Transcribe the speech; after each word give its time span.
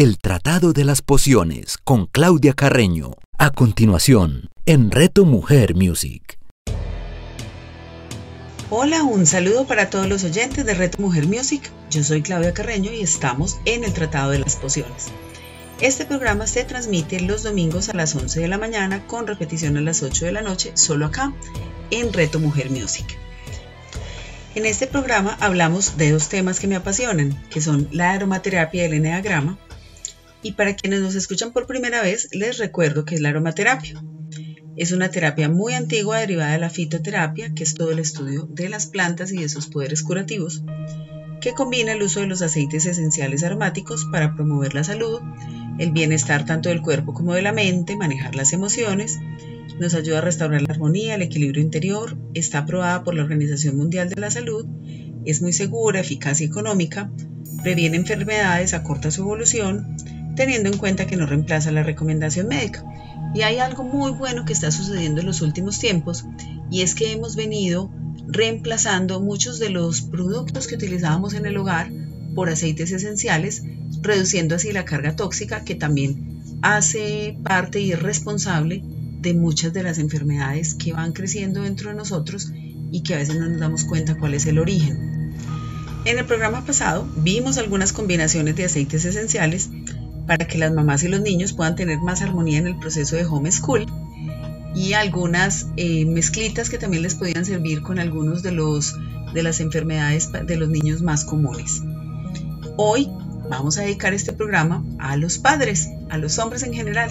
El 0.00 0.18
Tratado 0.18 0.72
de 0.72 0.84
las 0.84 1.02
Pociones 1.02 1.76
con 1.76 2.06
Claudia 2.06 2.52
Carreño. 2.52 3.14
A 3.36 3.50
continuación, 3.50 4.48
en 4.64 4.92
Reto 4.92 5.24
Mujer 5.24 5.74
Music. 5.74 6.38
Hola, 8.70 9.02
un 9.02 9.26
saludo 9.26 9.66
para 9.66 9.90
todos 9.90 10.06
los 10.06 10.22
oyentes 10.22 10.64
de 10.64 10.74
Reto 10.74 11.02
Mujer 11.02 11.26
Music. 11.26 11.68
Yo 11.90 12.04
soy 12.04 12.22
Claudia 12.22 12.54
Carreño 12.54 12.92
y 12.92 13.00
estamos 13.00 13.58
en 13.64 13.82
el 13.82 13.92
Tratado 13.92 14.30
de 14.30 14.38
las 14.38 14.54
Pociones. 14.54 15.08
Este 15.80 16.06
programa 16.06 16.46
se 16.46 16.62
transmite 16.62 17.18
los 17.18 17.42
domingos 17.42 17.88
a 17.88 17.94
las 17.94 18.14
11 18.14 18.38
de 18.38 18.46
la 18.46 18.58
mañana 18.58 19.04
con 19.04 19.26
repetición 19.26 19.76
a 19.78 19.80
las 19.80 20.04
8 20.04 20.26
de 20.26 20.30
la 20.32 20.42
noche, 20.42 20.70
solo 20.74 21.06
acá, 21.06 21.32
en 21.90 22.12
Reto 22.12 22.38
Mujer 22.38 22.70
Music. 22.70 23.18
En 24.54 24.64
este 24.64 24.86
programa 24.86 25.36
hablamos 25.40 25.96
de 25.96 26.12
dos 26.12 26.28
temas 26.28 26.60
que 26.60 26.68
me 26.68 26.76
apasionan, 26.76 27.36
que 27.50 27.60
son 27.60 27.88
la 27.90 28.12
aromaterapia 28.12 28.82
y 28.82 28.86
el 28.86 28.94
eneagrama. 28.94 29.58
Y 30.42 30.52
para 30.52 30.76
quienes 30.76 31.00
nos 31.00 31.14
escuchan 31.14 31.52
por 31.52 31.66
primera 31.66 32.02
vez, 32.02 32.28
les 32.32 32.58
recuerdo 32.58 33.04
que 33.04 33.14
es 33.14 33.20
la 33.20 33.30
aromaterapia. 33.30 34.02
Es 34.76 34.92
una 34.92 35.10
terapia 35.10 35.48
muy 35.48 35.74
antigua 35.74 36.20
derivada 36.20 36.52
de 36.52 36.58
la 36.58 36.70
fitoterapia, 36.70 37.52
que 37.52 37.64
es 37.64 37.74
todo 37.74 37.90
el 37.90 37.98
estudio 37.98 38.48
de 38.50 38.68
las 38.68 38.86
plantas 38.86 39.32
y 39.32 39.38
de 39.38 39.48
sus 39.48 39.66
poderes 39.66 40.04
curativos, 40.04 40.62
que 41.40 41.52
combina 41.52 41.92
el 41.92 42.02
uso 42.02 42.20
de 42.20 42.26
los 42.26 42.42
aceites 42.42 42.86
esenciales 42.86 43.42
aromáticos 43.42 44.06
para 44.12 44.36
promover 44.36 44.74
la 44.74 44.84
salud, 44.84 45.20
el 45.78 45.90
bienestar 45.90 46.44
tanto 46.44 46.68
del 46.68 46.82
cuerpo 46.82 47.12
como 47.12 47.34
de 47.34 47.42
la 47.42 47.52
mente, 47.52 47.96
manejar 47.96 48.36
las 48.36 48.52
emociones, 48.52 49.18
nos 49.80 49.94
ayuda 49.94 50.18
a 50.18 50.22
restaurar 50.22 50.62
la 50.62 50.74
armonía, 50.74 51.14
el 51.14 51.22
equilibrio 51.22 51.62
interior, 51.62 52.16
está 52.34 52.58
aprobada 52.58 53.04
por 53.04 53.14
la 53.14 53.22
Organización 53.22 53.76
Mundial 53.76 54.08
de 54.08 54.20
la 54.20 54.30
Salud, 54.30 54.66
es 55.24 55.42
muy 55.42 55.52
segura, 55.52 56.00
eficaz 56.00 56.40
y 56.40 56.44
económica, 56.44 57.10
previene 57.62 57.96
enfermedades, 57.96 58.74
acorta 58.74 59.10
su 59.10 59.22
evolución, 59.22 59.96
teniendo 60.38 60.70
en 60.70 60.78
cuenta 60.78 61.06
que 61.06 61.16
no 61.16 61.26
reemplaza 61.26 61.72
la 61.72 61.82
recomendación 61.82 62.46
médica. 62.46 62.84
Y 63.34 63.42
hay 63.42 63.58
algo 63.58 63.82
muy 63.82 64.12
bueno 64.12 64.44
que 64.44 64.52
está 64.52 64.70
sucediendo 64.70 65.20
en 65.20 65.26
los 65.26 65.42
últimos 65.42 65.80
tiempos 65.80 66.24
y 66.70 66.82
es 66.82 66.94
que 66.94 67.12
hemos 67.12 67.34
venido 67.34 67.90
reemplazando 68.28 69.20
muchos 69.20 69.58
de 69.58 69.70
los 69.70 70.00
productos 70.00 70.68
que 70.68 70.76
utilizábamos 70.76 71.34
en 71.34 71.44
el 71.44 71.56
hogar 71.56 71.90
por 72.36 72.50
aceites 72.50 72.92
esenciales, 72.92 73.64
reduciendo 74.00 74.54
así 74.54 74.70
la 74.70 74.84
carga 74.84 75.16
tóxica 75.16 75.64
que 75.64 75.74
también 75.74 76.40
hace 76.62 77.36
parte 77.42 77.80
y 77.80 77.90
es 77.90 78.00
responsable 78.00 78.82
de 79.20 79.34
muchas 79.34 79.72
de 79.72 79.82
las 79.82 79.98
enfermedades 79.98 80.74
que 80.74 80.92
van 80.92 81.12
creciendo 81.12 81.62
dentro 81.62 81.90
de 81.90 81.96
nosotros 81.96 82.52
y 82.92 83.02
que 83.02 83.14
a 83.14 83.18
veces 83.18 83.36
no 83.36 83.48
nos 83.48 83.58
damos 83.58 83.84
cuenta 83.84 84.16
cuál 84.16 84.34
es 84.34 84.46
el 84.46 84.60
origen. 84.60 85.34
En 86.04 86.18
el 86.18 86.24
programa 86.24 86.64
pasado 86.64 87.08
vimos 87.16 87.58
algunas 87.58 87.92
combinaciones 87.92 88.54
de 88.54 88.64
aceites 88.66 89.04
esenciales 89.04 89.68
para 90.28 90.46
que 90.46 90.58
las 90.58 90.72
mamás 90.72 91.02
y 91.02 91.08
los 91.08 91.22
niños 91.22 91.54
puedan 91.54 91.74
tener 91.74 91.98
más 91.98 92.20
armonía 92.20 92.58
en 92.58 92.66
el 92.66 92.78
proceso 92.78 93.16
de 93.16 93.24
homeschool 93.24 93.86
y 94.74 94.92
algunas 94.92 95.68
eh, 95.76 96.04
mezclitas 96.04 96.68
que 96.68 96.76
también 96.76 97.02
les 97.02 97.14
podían 97.14 97.46
servir 97.46 97.82
con 97.82 97.98
algunos 97.98 98.42
de, 98.42 98.52
los, 98.52 98.94
de 99.32 99.42
las 99.42 99.58
enfermedades 99.60 100.30
de 100.30 100.56
los 100.56 100.68
niños 100.68 101.00
más 101.00 101.24
comunes. 101.24 101.80
Hoy 102.76 103.08
vamos 103.48 103.78
a 103.78 103.82
dedicar 103.82 104.12
este 104.12 104.34
programa 104.34 104.84
a 104.98 105.16
los 105.16 105.38
padres, 105.38 105.88
a 106.10 106.18
los 106.18 106.38
hombres 106.38 106.62
en 106.62 106.74
general, 106.74 107.10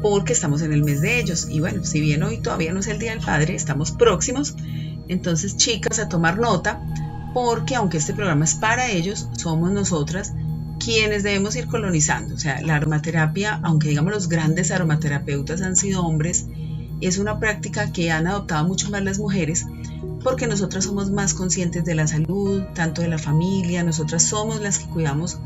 porque 0.00 0.32
estamos 0.32 0.62
en 0.62 0.72
el 0.72 0.84
mes 0.84 1.00
de 1.00 1.18
ellos. 1.18 1.48
Y 1.50 1.58
bueno, 1.58 1.84
si 1.84 2.00
bien 2.00 2.22
hoy 2.22 2.38
todavía 2.38 2.72
no 2.72 2.78
es 2.78 2.86
el 2.86 3.00
Día 3.00 3.10
del 3.10 3.24
Padre, 3.24 3.56
estamos 3.56 3.90
próximos. 3.90 4.54
Entonces, 5.08 5.56
chicas, 5.56 5.98
a 5.98 6.08
tomar 6.08 6.38
nota, 6.38 6.80
porque 7.34 7.74
aunque 7.74 7.98
este 7.98 8.14
programa 8.14 8.44
es 8.44 8.54
para 8.54 8.88
ellos, 8.88 9.28
somos 9.36 9.72
nosotras 9.72 10.32
quienes 10.78 11.22
debemos 11.22 11.56
ir 11.56 11.66
colonizando. 11.66 12.34
O 12.34 12.38
sea, 12.38 12.60
la 12.62 12.76
aromaterapia, 12.76 13.60
aunque 13.62 13.88
digamos 13.88 14.12
los 14.12 14.28
grandes 14.28 14.70
aromaterapeutas 14.70 15.62
han 15.62 15.76
sido 15.76 16.04
hombres, 16.04 16.46
es 17.00 17.18
una 17.18 17.38
práctica 17.38 17.92
que 17.92 18.10
han 18.10 18.26
adoptado 18.26 18.66
mucho 18.66 18.90
más 18.90 19.02
las 19.02 19.18
mujeres 19.18 19.66
porque 20.22 20.48
nosotras 20.48 20.84
somos 20.84 21.10
más 21.12 21.34
conscientes 21.34 21.84
de 21.84 21.94
la 21.94 22.08
salud, 22.08 22.64
tanto 22.74 23.00
de 23.00 23.06
la 23.06 23.18
familia, 23.18 23.84
nosotras 23.84 24.24
somos 24.24 24.60
las 24.60 24.80
que 24.80 24.86
cuidamos 24.86 25.38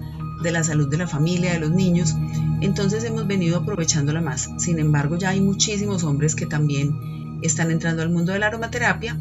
de 0.43 0.53
la 0.53 0.65
salud 0.65 0.89
de 0.89 0.97
la 0.97 1.07
familia, 1.07 1.53
de 1.53 1.61
los 1.61 1.71
niños, 1.71 2.15
entonces 2.63 3.05
hemos 3.05 3.27
venido 3.27 3.59
aprovechándola 3.59 4.23
más. 4.23 4.49
Sin 4.57 4.79
embargo, 4.79 5.19
ya 5.19 5.31
hay 5.31 5.41
muchísimos 5.43 6.03
hombres 6.05 6.35
que 6.35 6.47
también 6.47 7.39
están 7.43 7.71
entrando 7.71 8.01
al 8.03 8.09
mundo 8.09 8.33
de 8.33 8.39
la 8.39 8.47
aromaterapia 8.47 9.19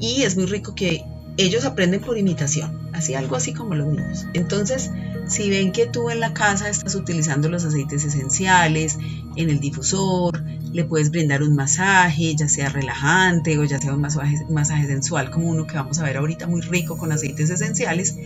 y 0.00 0.22
es 0.22 0.36
muy 0.36 0.46
rico 0.46 0.74
que 0.74 1.04
ellos 1.36 1.64
aprenden 1.64 2.00
por 2.00 2.18
imitación, 2.18 2.90
así 2.92 3.14
algo 3.14 3.36
así 3.36 3.52
como 3.52 3.76
los 3.76 3.86
niños. 3.86 4.26
Entonces, 4.34 4.90
si 5.28 5.50
ven 5.50 5.72
que 5.72 5.86
tú 5.86 6.10
en 6.10 6.20
la 6.20 6.32
casa 6.32 6.68
estás 6.68 6.94
utilizando 6.94 7.48
los 7.48 7.64
aceites 7.64 8.04
esenciales, 8.04 8.98
en 9.36 9.50
el 9.50 9.60
difusor, 9.60 10.42
le 10.72 10.84
puedes 10.84 11.10
brindar 11.10 11.42
un 11.42 11.54
masaje, 11.54 12.34
ya 12.34 12.48
sea 12.48 12.68
relajante 12.68 13.58
o 13.58 13.64
ya 13.64 13.78
sea 13.78 13.94
un 13.94 14.00
masaje, 14.00 14.44
masaje 14.50 14.86
sensual 14.86 15.30
como 15.30 15.48
uno 15.48 15.66
que 15.66 15.76
vamos 15.76 15.98
a 15.98 16.04
ver 16.04 16.16
ahorita 16.16 16.46
muy 16.46 16.60
rico 16.60 16.96
con 16.96 17.12
aceites 17.12 17.50
esenciales, 17.50 18.16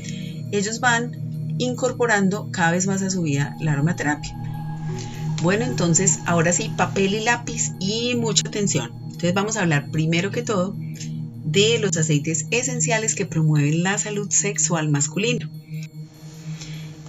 ellos 0.50 0.80
van 0.80 1.56
incorporando 1.58 2.50
cada 2.50 2.72
vez 2.72 2.86
más 2.86 3.02
a 3.02 3.10
su 3.10 3.22
vida 3.22 3.56
la 3.60 3.72
aromaterapia. 3.72 4.36
Bueno, 5.42 5.64
entonces 5.64 6.20
ahora 6.26 6.52
sí, 6.52 6.70
papel 6.76 7.14
y 7.14 7.24
lápiz 7.24 7.72
y 7.80 8.14
mucha 8.14 8.46
atención. 8.46 8.92
Entonces 9.04 9.34
vamos 9.34 9.56
a 9.56 9.62
hablar 9.62 9.90
primero 9.90 10.30
que 10.30 10.42
todo 10.42 10.76
de 11.44 11.78
los 11.78 11.96
aceites 11.96 12.46
esenciales 12.50 13.14
que 13.14 13.26
promueven 13.26 13.82
la 13.82 13.98
salud 13.98 14.30
sexual 14.30 14.88
masculina. 14.88 15.50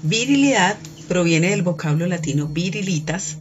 Virilidad 0.05 0.77
proviene 1.07 1.51
del 1.51 1.61
vocablo 1.61 2.05
latino 2.07 2.49
virilitas, 2.49 3.37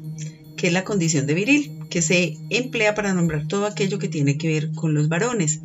que 0.56 0.68
es 0.68 0.72
la 0.72 0.84
condición 0.84 1.26
de 1.26 1.34
viril, 1.34 1.72
que 1.90 2.02
se 2.02 2.36
emplea 2.50 2.94
para 2.94 3.12
nombrar 3.12 3.48
todo 3.48 3.66
aquello 3.66 3.98
que 3.98 4.06
tiene 4.06 4.38
que 4.38 4.46
ver 4.46 4.72
con 4.72 4.94
los 4.94 5.08
varones. 5.08 5.60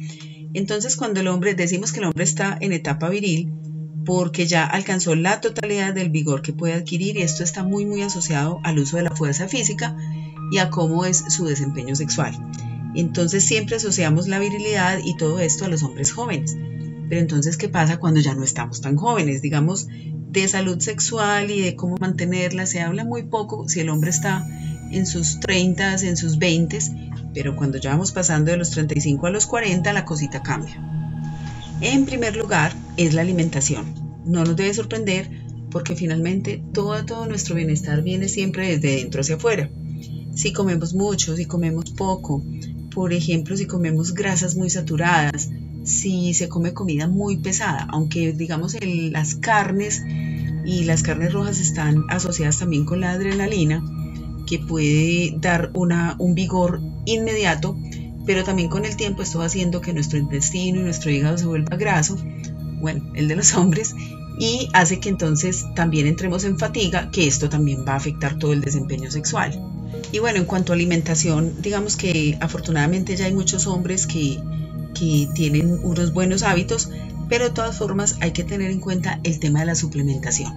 Entonces, 0.56 0.96
cuando 0.96 1.19
el 1.19 1.28
hombre 1.28 1.53
decimos 1.53 1.91
que 1.91 2.00
el 2.00 2.06
hombre 2.06 2.24
está 2.24 2.57
en 2.62 2.74
etapa 2.74 3.09
viril, 3.09 3.53
porque 4.06 4.47
ya 4.47 4.66
alcanzó 4.66 5.13
la 5.13 5.40
totalidad 5.40 5.94
del 5.94 6.09
vigor 6.09 6.41
que 6.41 6.53
puede 6.53 6.74
adquirir 6.74 7.18
y 7.18 7.22
esto 7.22 7.44
está 7.44 7.63
muy 7.63 7.86
muy 7.86 8.02
asociado 8.02 8.59
al 8.63 8.80
uso 8.80 8.97
de 8.97 9.03
la 9.03 9.16
fuerza 9.16 9.47
física 9.47 9.96
y 10.52 10.57
a 10.57 10.72
cómo 10.72 11.06
es 11.06 11.25
su 11.30 11.46
desempeño 11.46 11.96
sexual. 11.96 12.34
Entonces 12.96 13.44
siempre 13.44 13.75
asociamos 13.75 14.28
la 14.28 14.40
virilidad 14.40 14.97
y 15.03 15.16
todo 15.16 15.40
esto 15.40 15.66
a 15.66 15.68
los 15.68 15.84
hombres 15.84 16.12
jóvenes. 16.12 16.57
Pero 17.09 17.22
entonces, 17.22 17.56
¿qué 17.56 17.69
pasa 17.69 17.97
cuando 17.97 18.19
ya 18.19 18.34
no 18.34 18.44
estamos 18.44 18.81
tan 18.81 18.96
jóvenes? 18.96 19.41
Digamos, 19.41 19.88
de 20.42 20.48
salud 20.48 20.80
sexual 20.80 21.52
y 21.52 21.62
de 21.62 21.75
cómo 21.75 21.98
mantenerla 22.00 22.66
se 22.66 22.81
habla 22.81 23.03
muy 23.03 23.24
poco 23.24 23.68
si 23.68 23.80
el 23.80 23.90
hombre 23.90 24.09
está 24.09 24.46
en 24.92 25.06
sus 25.06 25.40
30, 25.40 25.96
en 25.96 26.18
sus 26.18 26.38
20, 26.38 26.80
pero 27.34 27.56
cuando 27.56 27.78
ya 27.78 27.92
vamos 27.92 28.12
pasando 28.12 28.52
de 28.52 28.58
los 28.58 28.72
35 28.72 29.28
a 29.28 29.30
los 29.30 29.46
40 29.46 29.92
la 29.94 30.06
cosita 30.06 30.42
cambia. 30.42 30.81
En 31.81 32.06
primer 32.06 32.36
lugar 32.36 32.74
es 32.98 33.14
la 33.14 33.22
alimentación. 33.22 33.94
No 34.25 34.44
nos 34.44 34.56
debe 34.56 34.74
sorprender 34.74 35.30
porque 35.72 35.96
finalmente 35.96 36.64
todo, 36.74 37.06
todo 37.06 37.28
nuestro 37.28 37.56
bienestar 37.56 38.02
viene 38.02 38.30
siempre 38.30 38.78
desde 38.78 38.98
dentro 38.98 39.22
hacia 39.22 39.36
afuera. 39.36 39.69
Si 40.34 40.54
comemos 40.54 40.94
mucho, 40.94 41.36
si 41.36 41.46
comemos 41.46 41.92
poco, 41.92 42.44
por 42.94 43.14
ejemplo, 43.14 43.56
si 43.58 43.66
comemos 43.66 44.14
grasas 44.14 44.56
muy 44.56 44.69
saturadas, 44.69 45.50
si 45.84 46.34
se 46.34 46.50
come 46.50 46.74
comida 46.74 47.08
muy 47.08 47.38
pesada, 47.38 47.88
aunque 47.90 48.34
digamos 48.34 48.75
las 48.81 49.36
carnes 49.36 50.04
y 50.68 50.84
las 50.84 51.02
carnes 51.02 51.32
rojas 51.32 51.62
están 51.62 52.04
asociadas 52.10 52.60
también 52.60 52.84
con 52.84 53.00
la 53.00 53.12
adrenalina, 53.12 53.82
que 54.46 54.60
puede 54.60 55.34
dar 55.40 55.72
una, 55.74 56.16
un 56.20 56.36
vigor 56.36 56.82
inmediato, 57.06 57.78
pero 58.26 58.44
también 58.44 58.68
con 58.68 58.84
el 58.84 58.98
tiempo 58.98 59.22
esto 59.22 59.40
va 59.40 59.46
haciendo 59.46 59.80
que 59.80 59.94
nuestro 59.94 60.20
intestino 60.20 60.82
y 60.82 60.84
nuestro 60.84 61.10
hígado 61.10 61.38
se 61.38 61.46
vuelva 61.46 61.78
graso, 61.78 62.18
bueno, 62.82 63.02
el 63.16 63.30
de 63.30 63.38
los 63.38 63.54
hombres, 63.56 63.96
y 64.38 64.68
hace 64.74 65.00
que 65.00 65.08
entonces 65.08 65.66
también 65.74 66.06
entremos 66.06 66.44
en 66.44 66.60
fatiga, 66.60 67.12
que 67.12 67.28
esto 67.28 67.48
también 67.48 67.86
va 67.88 67.94
a 67.94 67.98
afectar 67.98 68.38
todo 68.38 68.52
el 68.52 68.60
desempeño 68.60 69.10
sexual. 69.10 69.58
Y 70.12 70.20
bueno, 70.20 70.40
en 70.40 70.46
cuanto 70.46 70.74
a 70.74 70.75
alimentación, 70.75 71.62
digamos 71.62 71.96
que 71.96 72.38
afortunadamente 72.42 73.16
ya 73.16 73.25
hay 73.25 73.34
muchos 73.34 73.68
hombres 73.68 74.06
que, 74.06 74.38
que 74.94 75.30
tienen 75.34 75.80
unos 75.81 76.12
buenos 76.12 76.44
hábitos, 76.44 76.90
pero 77.29 77.45
de 77.45 77.51
todas 77.51 77.77
formas 77.77 78.18
hay 78.21 78.31
que 78.31 78.44
tener 78.44 78.71
en 78.71 78.79
cuenta 78.79 79.19
el 79.24 79.39
tema 79.39 79.62
de 79.62 79.68
la 79.68 79.75
suplementación. 79.75 80.53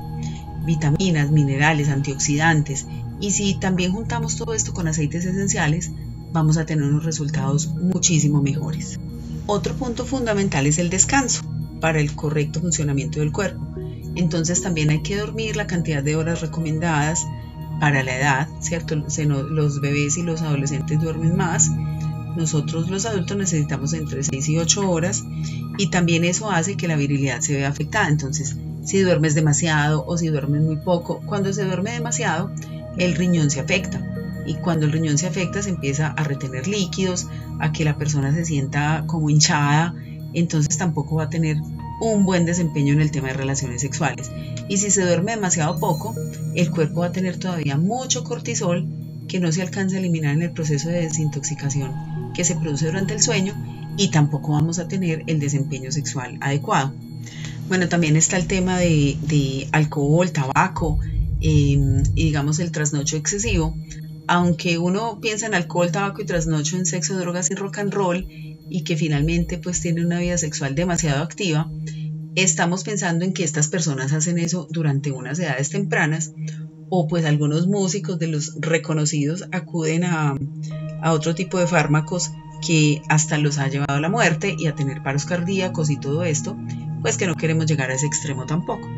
Vitaminas, 0.64 1.30
minerales, 1.30 1.88
antioxidantes. 1.88 2.86
Y 3.20 3.32
si 3.32 3.54
también 3.54 3.92
juntamos 3.92 4.36
todo 4.36 4.54
esto 4.54 4.72
con 4.72 4.88
aceites 4.88 5.24
esenciales, 5.24 5.90
vamos 6.32 6.56
a 6.56 6.66
tener 6.66 6.84
unos 6.84 7.04
resultados 7.04 7.68
muchísimo 7.68 8.40
mejores. 8.42 8.98
Otro 9.46 9.74
punto 9.74 10.04
fundamental 10.04 10.66
es 10.66 10.78
el 10.78 10.90
descanso 10.90 11.42
para 11.80 12.00
el 12.00 12.14
correcto 12.14 12.60
funcionamiento 12.60 13.20
del 13.20 13.32
cuerpo. 13.32 13.66
Entonces 14.14 14.62
también 14.62 14.90
hay 14.90 15.02
que 15.02 15.16
dormir 15.16 15.56
la 15.56 15.66
cantidad 15.66 16.02
de 16.02 16.16
horas 16.16 16.40
recomendadas, 16.40 17.26
para 17.80 18.04
la 18.04 18.16
edad, 18.16 18.48
¿cierto? 18.60 18.94
Los 18.94 19.80
bebés 19.80 20.18
y 20.18 20.22
los 20.22 20.42
adolescentes 20.42 21.00
duermen 21.00 21.36
más. 21.36 21.70
Nosotros 22.40 22.88
los 22.88 23.04
adultos 23.04 23.36
necesitamos 23.36 23.92
entre 23.92 24.24
6 24.24 24.48
y 24.48 24.56
8 24.56 24.90
horas 24.90 25.24
y 25.76 25.90
también 25.90 26.24
eso 26.24 26.50
hace 26.50 26.74
que 26.74 26.88
la 26.88 26.96
virilidad 26.96 27.40
se 27.40 27.52
vea 27.52 27.68
afectada. 27.68 28.08
Entonces, 28.08 28.56
si 28.82 29.00
duermes 29.00 29.34
demasiado 29.34 30.06
o 30.06 30.16
si 30.16 30.28
duermes 30.28 30.62
muy 30.62 30.76
poco. 30.76 31.20
Cuando 31.26 31.52
se 31.52 31.66
duerme 31.66 31.92
demasiado, 31.92 32.50
el 32.96 33.14
riñón 33.14 33.50
se 33.50 33.60
afecta 33.60 34.00
y 34.46 34.54
cuando 34.54 34.86
el 34.86 34.92
riñón 34.92 35.18
se 35.18 35.26
afecta 35.26 35.60
se 35.60 35.68
empieza 35.68 36.06
a 36.06 36.24
retener 36.24 36.66
líquidos, 36.66 37.26
a 37.58 37.72
que 37.72 37.84
la 37.84 37.98
persona 37.98 38.34
se 38.34 38.46
sienta 38.46 39.04
como 39.06 39.28
hinchada, 39.28 39.94
entonces 40.32 40.78
tampoco 40.78 41.16
va 41.16 41.24
a 41.24 41.30
tener 41.30 41.58
un 42.00 42.24
buen 42.24 42.46
desempeño 42.46 42.94
en 42.94 43.02
el 43.02 43.10
tema 43.10 43.28
de 43.28 43.34
relaciones 43.34 43.82
sexuales. 43.82 44.30
Y 44.66 44.78
si 44.78 44.90
se 44.90 45.04
duerme 45.04 45.32
demasiado 45.32 45.78
poco, 45.78 46.14
el 46.54 46.70
cuerpo 46.70 47.00
va 47.00 47.08
a 47.08 47.12
tener 47.12 47.36
todavía 47.36 47.76
mucho 47.76 48.24
cortisol 48.24 48.88
que 49.28 49.40
no 49.40 49.52
se 49.52 49.60
alcanza 49.60 49.96
a 49.96 49.98
eliminar 49.98 50.34
en 50.34 50.42
el 50.42 50.52
proceso 50.52 50.88
de 50.88 51.02
desintoxicación 51.02 52.19
que 52.32 52.44
se 52.44 52.56
produce 52.56 52.86
durante 52.86 53.14
el 53.14 53.22
sueño 53.22 53.54
y 53.96 54.10
tampoco 54.10 54.52
vamos 54.52 54.78
a 54.78 54.88
tener 54.88 55.24
el 55.26 55.40
desempeño 55.40 55.92
sexual 55.92 56.38
adecuado. 56.40 56.92
Bueno, 57.68 57.88
también 57.88 58.16
está 58.16 58.36
el 58.36 58.46
tema 58.46 58.78
de, 58.78 59.68
alcohol, 59.72 60.32
tabaco 60.32 60.98
em, 61.40 62.02
y 62.14 62.24
digamos 62.24 62.58
el 62.58 62.72
trasnocho 62.72 63.16
excesivo. 63.16 63.76
Aunque 64.26 64.78
uno 64.78 65.20
piensa 65.20 65.46
en 65.46 65.54
alcohol, 65.54 65.92
tabaco 65.92 66.22
y 66.22 66.26
trasnocho, 66.26 66.76
en 66.76 66.86
sexo, 66.86 67.18
drogas 67.18 67.50
y 67.50 67.54
rock 67.54 67.78
and 67.78 67.92
roll 67.92 68.26
y 68.28 68.84
que 68.84 68.96
finalmente 68.96 69.58
pues 69.58 69.80
tiene 69.80 70.04
una 70.04 70.20
vida 70.20 70.38
sexual 70.38 70.74
demasiado 70.74 71.22
activa, 71.22 71.70
estamos 72.36 72.84
pensando 72.84 73.24
en 73.24 73.32
que 73.32 73.44
estas 73.44 73.68
personas 73.68 74.12
hacen 74.12 74.38
eso 74.38 74.68
durante 74.70 75.10
unas 75.10 75.38
edades 75.38 75.70
tempranas 75.70 76.32
o 76.88 77.06
pues 77.06 77.24
algunos 77.24 77.66
músicos 77.66 78.18
de 78.18 78.28
los 78.28 78.56
reconocidos 78.60 79.44
acuden 79.52 80.04
a, 80.04 80.36
a 81.02 81.12
otro 81.12 81.34
tipo 81.34 81.58
de 81.58 81.66
fármacos 81.66 82.32
que 82.66 83.02
hasta 83.08 83.38
los 83.38 83.58
ha 83.58 83.68
llevado 83.68 83.94
a 83.94 84.00
la 84.00 84.08
muerte 84.08 84.54
y 84.58 84.66
a 84.66 84.74
tener 84.74 85.02
paros 85.02 85.24
cardíacos 85.24 85.90
y 85.90 85.96
todo 85.96 86.24
esto, 86.24 86.56
pues 87.02 87.16
que 87.16 87.26
no 87.26 87.34
queremos 87.34 87.66
llegar 87.66 87.90
a 87.90 87.94
ese 87.94 88.06
extremo 88.06 88.46
tampoco. 88.46 88.88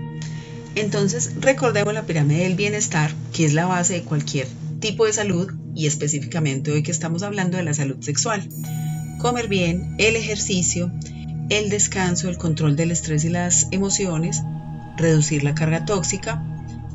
Entonces, 0.75 1.35
recordemos 1.41 1.95
la 1.95 2.03
pirámide 2.03 2.45
del 2.45 2.57
bienestar, 2.57 3.13
que 3.33 3.45
es 3.45 3.53
la 3.53 3.67
base 3.67 3.95
de 3.95 4.03
cualquier 4.03 4.49
tipo 4.81 5.07
de 5.07 5.13
salud 5.13 5.53
y 5.75 5.87
específicamente 5.87 6.73
hoy 6.73 6.83
que 6.83 6.91
estamos 6.91 7.23
hablando 7.23 7.57
de 7.57 7.63
la 7.63 7.75
salud 7.75 8.01
sexual. 8.01 8.49
Comer 9.19 9.49
bien, 9.49 9.95
el 9.99 10.17
ejercicio, 10.17 10.91
el 11.51 11.69
descanso, 11.69 12.29
el 12.29 12.39
control 12.39 12.75
del 12.75 12.91
estrés 12.91 13.25
y 13.25 13.29
las 13.29 13.69
emociones, 13.71 14.43
reducir 14.97 15.45
la 15.45 15.55
carga 15.55 15.85
tóxica 15.85 16.43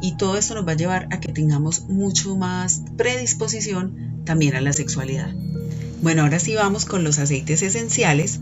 y 0.02 0.18
todo 0.18 0.38
esto 0.38 0.56
nos 0.56 0.68
va 0.68 0.74
a 0.74 0.78
llevar 0.78 1.08
a 1.12 1.20
que 1.20 1.32
tengamos 1.32 1.86
mucho 1.88 2.36
más 2.36 2.84
predisposición 2.98 4.22
también 4.26 4.56
a 4.56 4.62
la 4.62 4.74
sexualidad. 4.74 5.34
Bueno, 6.02 6.24
ahora 6.24 6.40
sí 6.40 6.54
vamos 6.56 6.86
con 6.86 7.04
los 7.04 7.20
aceites 7.20 7.62
esenciales 7.62 8.40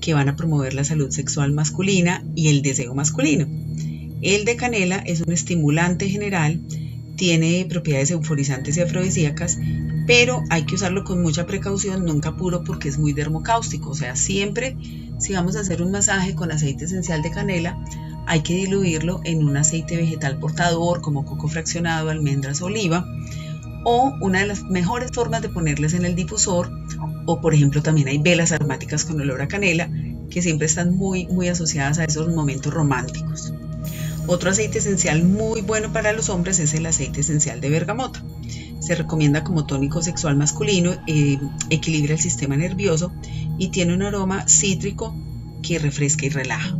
que 0.00 0.14
van 0.14 0.28
a 0.28 0.36
promover 0.36 0.74
la 0.74 0.84
salud 0.84 1.10
sexual 1.10 1.52
masculina 1.52 2.24
y 2.34 2.48
el 2.48 2.62
deseo 2.62 2.94
masculino. 2.94 3.46
El 4.22 4.44
de 4.44 4.56
canela 4.56 4.96
es 4.98 5.20
un 5.20 5.32
estimulante 5.32 6.08
general, 6.08 6.60
tiene 7.16 7.66
propiedades 7.68 8.10
euforizantes 8.10 8.76
y 8.76 8.80
afrodisíacas, 8.80 9.58
pero 10.06 10.42
hay 10.50 10.64
que 10.64 10.74
usarlo 10.74 11.04
con 11.04 11.22
mucha 11.22 11.46
precaución, 11.46 12.04
nunca 12.04 12.36
puro 12.36 12.64
porque 12.64 12.88
es 12.88 12.98
muy 12.98 13.12
dermocáustico. 13.12 13.90
O 13.90 13.94
sea, 13.94 14.16
siempre 14.16 14.76
si 15.18 15.32
vamos 15.32 15.56
a 15.56 15.60
hacer 15.60 15.82
un 15.82 15.90
masaje 15.90 16.34
con 16.34 16.52
aceite 16.52 16.84
esencial 16.84 17.22
de 17.22 17.30
canela, 17.30 17.78
hay 18.26 18.42
que 18.42 18.54
diluirlo 18.54 19.20
en 19.24 19.44
un 19.44 19.56
aceite 19.56 19.96
vegetal 19.96 20.38
portador 20.38 21.00
como 21.00 21.24
coco 21.24 21.48
fraccionado, 21.48 22.10
almendras, 22.10 22.60
oliva 22.62 23.06
o 23.84 24.12
una 24.20 24.40
de 24.40 24.46
las 24.46 24.64
mejores 24.64 25.12
formas 25.12 25.42
de 25.42 25.48
ponerles 25.48 25.94
en 25.94 26.04
el 26.04 26.16
difusor 26.16 26.70
o 27.24 27.40
por 27.40 27.54
ejemplo 27.54 27.82
también 27.82 28.08
hay 28.08 28.18
velas 28.18 28.52
aromáticas 28.52 29.04
con 29.04 29.20
olor 29.20 29.42
a 29.42 29.48
canela 29.48 29.88
que 30.28 30.42
siempre 30.42 30.66
están 30.66 30.96
muy 30.96 31.26
muy 31.28 31.48
asociadas 31.48 31.98
a 31.98 32.04
esos 32.04 32.34
momentos 32.34 32.74
románticos. 32.74 33.52
Otro 34.28 34.50
aceite 34.50 34.78
esencial 34.78 35.22
muy 35.22 35.60
bueno 35.60 35.92
para 35.92 36.12
los 36.12 36.30
hombres 36.30 36.58
es 36.58 36.74
el 36.74 36.84
aceite 36.86 37.20
esencial 37.20 37.60
de 37.60 37.70
bergamota. 37.70 38.24
Se 38.80 38.96
recomienda 38.96 39.44
como 39.44 39.66
tónico 39.66 40.02
sexual 40.02 40.36
masculino, 40.36 40.94
eh, 41.06 41.38
equilibra 41.70 42.14
el 42.14 42.20
sistema 42.20 42.56
nervioso 42.56 43.12
y 43.56 43.68
tiene 43.68 43.94
un 43.94 44.02
aroma 44.02 44.48
cítrico 44.48 45.14
que 45.62 45.78
refresca 45.78 46.26
y 46.26 46.30
relaja. 46.30 46.76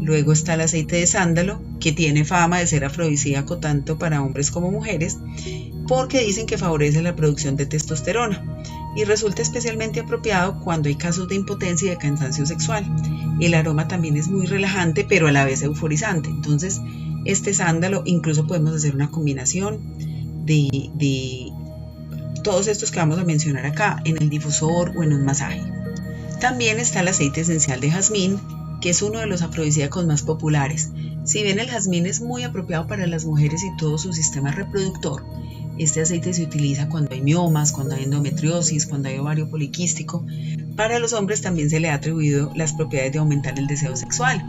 Luego 0.00 0.32
está 0.32 0.54
el 0.54 0.62
aceite 0.62 0.96
de 0.96 1.06
sándalo, 1.06 1.60
que 1.80 1.92
tiene 1.92 2.24
fama 2.24 2.58
de 2.58 2.66
ser 2.66 2.84
afrodisíaco 2.84 3.58
tanto 3.58 3.98
para 3.98 4.22
hombres 4.22 4.50
como 4.50 4.70
mujeres, 4.70 5.18
porque 5.86 6.24
dicen 6.24 6.46
que 6.46 6.58
favorece 6.58 7.02
la 7.02 7.16
producción 7.16 7.56
de 7.56 7.66
testosterona 7.66 8.62
y 8.96 9.04
resulta 9.04 9.42
especialmente 9.42 10.00
apropiado 10.00 10.60
cuando 10.60 10.88
hay 10.88 10.96
casos 10.96 11.28
de 11.28 11.34
impotencia 11.34 11.86
y 11.86 11.90
de 11.90 11.96
cansancio 11.98 12.46
sexual. 12.46 12.84
El 13.40 13.54
aroma 13.54 13.88
también 13.88 14.16
es 14.16 14.28
muy 14.28 14.46
relajante, 14.46 15.04
pero 15.08 15.28
a 15.28 15.32
la 15.32 15.44
vez 15.44 15.62
euforizante. 15.62 16.28
Entonces, 16.28 16.80
este 17.24 17.54
sándalo, 17.54 18.02
incluso 18.06 18.46
podemos 18.46 18.74
hacer 18.74 18.94
una 18.94 19.10
combinación 19.10 19.80
de, 20.46 20.90
de 20.94 21.52
todos 22.42 22.66
estos 22.66 22.90
que 22.90 22.98
vamos 22.98 23.18
a 23.18 23.24
mencionar 23.24 23.66
acá 23.66 24.00
en 24.04 24.20
el 24.20 24.30
difusor 24.30 24.92
o 24.96 25.02
en 25.02 25.12
un 25.12 25.24
masaje. 25.24 25.62
También 26.40 26.78
está 26.78 27.00
el 27.00 27.08
aceite 27.08 27.40
esencial 27.40 27.80
de 27.80 27.90
jazmín, 27.90 28.40
que 28.80 28.90
es 28.90 29.02
uno 29.02 29.18
de 29.18 29.26
los 29.26 29.42
afrodisíacos 29.42 30.06
más 30.06 30.22
populares. 30.22 30.90
Si 31.24 31.42
bien 31.42 31.58
el 31.58 31.68
jazmín 31.68 32.06
es 32.06 32.20
muy 32.20 32.44
apropiado 32.44 32.86
para 32.86 33.06
las 33.06 33.24
mujeres 33.24 33.62
y 33.62 33.76
todo 33.76 33.98
su 33.98 34.12
sistema 34.12 34.52
reproductor, 34.52 35.24
este 35.78 36.00
aceite 36.00 36.34
se 36.34 36.42
utiliza 36.42 36.88
cuando 36.88 37.14
hay 37.14 37.20
miomas, 37.20 37.70
cuando 37.70 37.94
hay 37.94 38.04
endometriosis, 38.04 38.86
cuando 38.86 39.08
hay 39.08 39.18
ovario 39.18 39.48
poliquístico. 39.48 40.26
Para 40.74 40.98
los 40.98 41.12
hombres 41.12 41.40
también 41.40 41.70
se 41.70 41.78
le 41.78 41.88
ha 41.90 41.94
atribuido 41.94 42.52
las 42.56 42.72
propiedades 42.72 43.12
de 43.12 43.20
aumentar 43.20 43.58
el 43.58 43.68
deseo 43.68 43.96
sexual. 43.96 44.42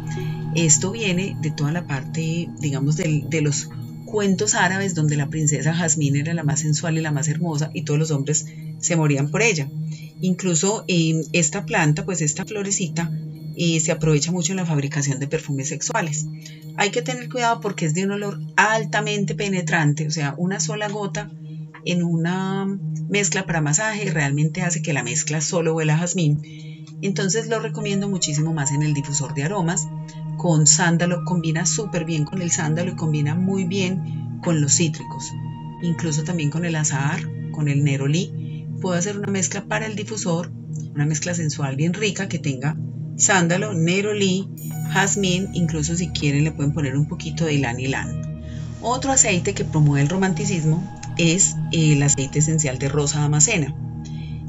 Esto 0.56 0.92
viene 0.92 1.38
de 1.42 1.52
toda 1.52 1.72
la 1.72 1.86
parte, 1.86 2.50
digamos, 2.60 2.98
de, 2.98 3.24
de 3.30 3.42
los 3.42 3.70
cuentos 4.06 4.56
árabes 4.56 4.96
donde 4.96 5.18
la 5.18 5.30
princesa 5.30 5.74
Jazmín 5.74 6.16
era 6.16 6.34
la 6.34 6.44
más 6.44 6.62
sensual 6.62 6.98
y 6.98 7.02
la 7.02 7.12
más 7.12 7.28
hermosa 7.28 7.70
y 7.76 7.84
todos 7.84 8.00
los 8.00 8.10
hombres 8.10 8.48
se 8.80 8.96
morían 8.96 9.30
por 9.30 9.44
ella. 9.44 9.70
Incluso 10.22 10.84
en 10.88 11.22
esta 11.32 11.66
planta, 11.66 12.06
pues 12.06 12.22
esta 12.22 12.44
florecita, 12.44 13.12
y 13.62 13.82
se 13.82 13.92
aprovecha 13.92 14.32
mucho 14.32 14.54
en 14.54 14.58
la 14.58 14.66
fabricación 14.66 15.20
de 15.20 15.28
perfumes 15.28 15.68
sexuales. 15.68 16.28
Hay 16.78 16.92
que 16.92 17.02
tener 17.02 17.28
cuidado 17.28 17.60
porque 17.60 17.88
es 17.88 17.94
de 17.94 18.06
un 18.06 18.12
olor 18.12 18.40
altamente 18.56 19.36
penetrante, 19.36 20.08
o 20.08 20.12
sea, 20.12 20.34
una 20.38 20.62
sola 20.62 20.88
gota 20.88 21.30
en 21.84 22.02
una 22.02 22.66
mezcla 23.10 23.46
para 23.46 23.60
masaje 23.60 24.12
realmente 24.12 24.62
hace 24.62 24.82
que 24.82 24.94
la 24.94 25.04
mezcla 25.04 25.42
solo 25.42 25.76
huela 25.76 25.96
a 25.96 25.98
jazmín. 25.98 26.42
Entonces 27.02 27.50
lo 27.50 27.60
recomiendo 27.60 28.08
muchísimo 28.08 28.54
más 28.54 28.72
en 28.72 28.82
el 28.82 28.94
difusor 28.94 29.34
de 29.34 29.44
aromas. 29.44 29.90
Con 30.38 30.66
sándalo 30.66 31.26
combina 31.26 31.66
súper 31.66 32.06
bien 32.06 32.24
con 32.24 32.42
el 32.42 32.52
sándalo 32.52 32.92
y 32.92 32.96
combina 32.96 33.36
muy 33.36 33.66
bien 33.66 34.40
con 34.42 34.62
los 34.62 34.78
cítricos. 34.78 35.34
Incluso 35.82 36.24
también 36.24 36.50
con 36.50 36.64
el 36.64 36.78
azahar, 36.78 37.30
con 37.52 37.68
el 37.68 37.84
neroli. 37.84 38.66
Puedo 38.80 38.96
hacer 38.96 39.18
una 39.18 39.28
mezcla 39.28 39.66
para 39.66 39.86
el 39.86 39.98
difusor, 39.98 40.50
una 40.96 41.06
mezcla 41.06 41.34
sensual 41.34 41.76
bien 41.76 41.94
rica 41.94 42.30
que 42.30 42.40
tenga 42.40 42.78
sándalo, 43.20 43.74
neroli, 43.74 44.48
jazmín, 44.92 45.50
incluso 45.54 45.96
si 45.96 46.10
quieren 46.10 46.46
le 46.46 46.52
pueden 46.52 46.74
poner 46.74 46.96
un 46.98 47.08
poquito 47.08 47.46
de 47.46 47.56
ylang 47.56 47.80
ylang. 47.80 48.30
Otro 48.82 49.12
aceite 49.12 49.54
que 49.54 49.66
promueve 49.66 50.02
el 50.02 50.10
romanticismo 50.10 50.84
es 51.18 51.56
el 51.72 52.02
aceite 52.02 52.40
esencial 52.40 52.80
de 52.80 52.88
rosa 52.88 53.20
damascena. 53.20 53.76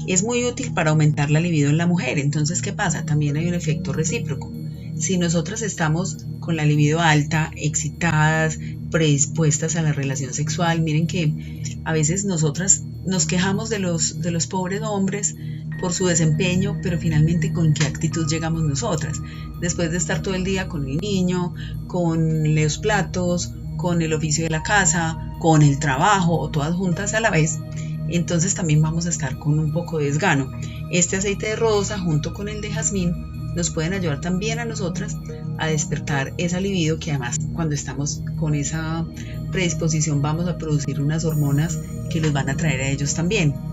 Es 0.07 0.23
muy 0.23 0.45
útil 0.45 0.73
para 0.73 0.91
aumentar 0.91 1.29
la 1.29 1.41
libido 1.41 1.69
en 1.69 1.77
la 1.77 1.85
mujer, 1.85 2.17
entonces 2.17 2.61
¿qué 2.61 2.73
pasa? 2.73 3.05
También 3.05 3.37
hay 3.37 3.47
un 3.47 3.53
efecto 3.53 3.93
recíproco. 3.93 4.51
Si 4.97 5.17
nosotras 5.17 5.61
estamos 5.61 6.25
con 6.39 6.55
la 6.55 6.65
libido 6.65 6.99
alta, 7.01 7.51
excitadas, 7.55 8.57
predispuestas 8.89 9.75
a 9.75 9.81
la 9.81 9.93
relación 9.93 10.33
sexual, 10.33 10.81
miren 10.81 11.07
que 11.07 11.81
a 11.83 11.93
veces 11.93 12.23
nosotras 12.25 12.83
nos 13.05 13.25
quejamos 13.25 13.69
de 13.69 13.79
los, 13.79 14.21
de 14.21 14.31
los 14.31 14.47
pobres 14.47 14.81
hombres 14.81 15.35
por 15.81 15.93
su 15.93 16.05
desempeño, 16.05 16.79
pero 16.81 16.97
finalmente 16.97 17.51
con 17.51 17.73
qué 17.73 17.85
actitud 17.85 18.27
llegamos 18.27 18.63
nosotras. 18.63 19.19
Después 19.59 19.91
de 19.91 19.97
estar 19.97 20.21
todo 20.21 20.35
el 20.35 20.45
día 20.45 20.69
con 20.69 20.87
el 20.87 20.97
niño, 20.97 21.53
con 21.87 22.55
los 22.55 22.77
platos, 22.77 23.53
con 23.75 24.01
el 24.01 24.13
oficio 24.13 24.43
de 24.45 24.51
la 24.51 24.63
casa, 24.63 25.35
con 25.39 25.63
el 25.63 25.79
trabajo 25.79 26.39
o 26.39 26.49
todas 26.49 26.75
juntas 26.75 27.13
a 27.15 27.19
la 27.19 27.31
vez, 27.31 27.59
entonces 28.07 28.53
también 28.53 28.81
vamos 28.81 29.07
a 29.07 29.09
estar 29.09 29.39
con 29.39 29.59
un 29.59 29.73
poco 29.73 29.97
de 29.97 30.05
desgano. 30.05 30.51
Este 30.91 31.17
aceite 31.17 31.47
de 31.47 31.55
rosa 31.55 31.97
junto 31.97 32.33
con 32.33 32.47
el 32.47 32.61
de 32.61 32.71
jazmín 32.71 33.31
nos 33.55 33.69
pueden 33.69 33.93
ayudar 33.93 34.21
también 34.21 34.59
a 34.59 34.65
nosotras 34.65 35.17
a 35.57 35.67
despertar 35.67 36.33
esa 36.37 36.59
libido 36.61 36.99
que 36.99 37.11
además 37.11 37.37
cuando 37.53 37.75
estamos 37.75 38.21
con 38.39 38.55
esa 38.55 39.05
predisposición 39.51 40.21
vamos 40.21 40.47
a 40.47 40.57
producir 40.57 41.01
unas 41.01 41.25
hormonas 41.25 41.79
que 42.09 42.21
los 42.21 42.33
van 42.33 42.49
a 42.49 42.55
traer 42.55 42.81
a 42.81 42.89
ellos 42.89 43.13
también. 43.13 43.70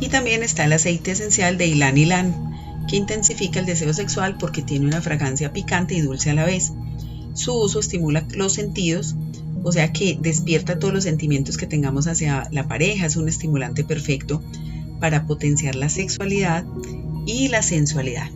Y 0.00 0.08
también 0.08 0.42
está 0.42 0.64
el 0.64 0.72
aceite 0.72 1.12
esencial 1.12 1.58
de 1.58 1.66
Ilan 1.66 1.98
Ilan, 1.98 2.86
que 2.88 2.96
intensifica 2.96 3.60
el 3.60 3.66
deseo 3.66 3.92
sexual 3.92 4.36
porque 4.38 4.62
tiene 4.62 4.86
una 4.86 5.00
fragancia 5.00 5.52
picante 5.52 5.94
y 5.94 6.00
dulce 6.00 6.30
a 6.30 6.34
la 6.34 6.44
vez. 6.44 6.72
Su 7.34 7.54
uso 7.54 7.80
estimula 7.80 8.24
los 8.34 8.54
sentidos, 8.54 9.14
o 9.62 9.72
sea 9.72 9.92
que 9.92 10.18
despierta 10.20 10.78
todos 10.78 10.94
los 10.94 11.04
sentimientos 11.04 11.56
que 11.56 11.66
tengamos 11.66 12.06
hacia 12.06 12.48
la 12.50 12.66
pareja, 12.66 13.06
es 13.06 13.16
un 13.16 13.28
estimulante 13.28 13.84
perfecto 13.84 14.42
para 15.00 15.26
potenciar 15.26 15.74
la 15.74 15.88
sexualidad 15.88 16.64
y 17.26 17.48
la 17.48 17.62
sensualidad. 17.62 18.30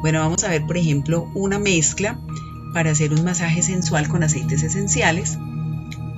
Bueno, 0.00 0.20
vamos 0.20 0.44
a 0.44 0.48
ver 0.48 0.64
por 0.64 0.76
ejemplo 0.76 1.30
una 1.34 1.58
mezcla 1.58 2.18
para 2.72 2.92
hacer 2.92 3.12
un 3.12 3.24
masaje 3.24 3.62
sensual 3.62 4.08
con 4.08 4.22
aceites 4.22 4.62
esenciales, 4.62 5.38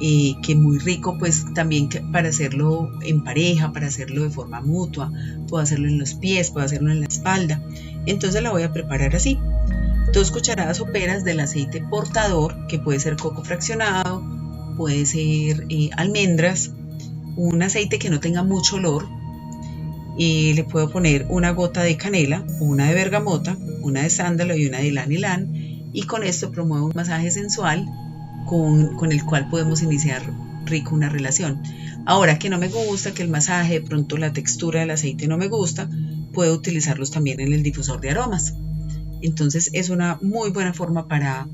eh, 0.01 0.35
que 0.43 0.55
muy 0.55 0.79
rico 0.79 1.17
pues 1.19 1.47
también 1.55 1.89
para 2.13 2.29
hacerlo 2.29 2.91
en 3.03 3.23
pareja, 3.23 3.73
para 3.73 3.89
hacerlo 3.89 4.23
de 4.23 4.31
forma 4.31 4.61
mutua, 4.61 5.13
puedo 5.49 5.63
hacerlo 5.63 5.89
en 5.89 5.99
los 5.99 6.15
pies, 6.15 6.51
puedo 6.51 6.67
hacerlo 6.67 6.91
en 6.91 7.01
la 7.01 7.07
espalda. 7.07 7.63
Entonces 8.07 8.43
la 8.43 8.51
voy 8.51 8.63
a 8.63 8.73
preparar 8.73 9.15
así. 9.15 9.39
Dos 10.13 10.31
cucharadas 10.31 10.79
soperas 10.79 11.25
del 11.25 11.41
aceite 11.41 11.83
portador, 11.89 12.67
que 12.67 12.79
puede 12.79 12.99
ser 12.99 13.17
coco 13.17 13.45
fraccionado, 13.45 14.25
puede 14.77 15.07
ser 15.07 15.67
eh, 15.69 15.91
almendras, 15.97 16.73
un 17.37 17.63
aceite 17.63 17.99
que 17.99 18.11
no 18.11 18.21
tenga 18.21 18.43
mucho 18.43 18.77
olor, 18.77 19.07
y 20.17 20.53
le 20.55 20.65
puedo 20.65 20.91
poner 20.91 21.27
una 21.31 21.51
gota 21.51 21.83
de 21.83 21.97
canela, 21.97 22.45
una 22.59 22.89
de 22.89 22.95
bergamota, 22.95 23.57
una 23.83 24.03
de 24.03 24.11
sándalo 24.11 24.55
y 24.57 24.67
una 24.67 24.79
de 24.79 24.91
ylang 24.91 25.49
y 25.93 26.03
con 26.03 26.23
esto 26.23 26.51
promuevo 26.51 26.87
un 26.87 26.93
masaje 26.95 27.31
sensual 27.31 27.87
con, 28.51 29.13
el 29.13 29.25
cual 29.25 29.49
podemos 29.49 29.81
iniciar 29.81 30.23
rico 30.65 30.97
una 30.97 31.09
relación. 31.09 31.63
Ahora 32.05 32.37
que 32.41 32.51
no 32.51 32.59
me 32.59 32.67
gusta, 32.67 33.15
que 33.15 33.23
el 33.23 33.29
masaje, 33.29 33.75
de 33.75 33.81
pronto 33.81 34.17
la 34.17 34.33
textura 34.33 34.81
del 34.81 34.91
aceite 34.91 35.29
no 35.29 35.39
me 35.39 35.47
gusta, 35.47 35.89
puedo 36.33 36.53
utilizarlos 36.53 37.13
también 37.13 37.39
en 37.39 37.53
el 37.53 37.63
difusor 37.63 38.01
de 38.01 38.11
aromas. 38.11 38.55
Entonces 39.23 39.71
es 39.73 39.89
una 39.89 40.19
muy 40.21 40.51
buena 40.51 40.73
forma 40.73 41.07
para, 41.07 41.47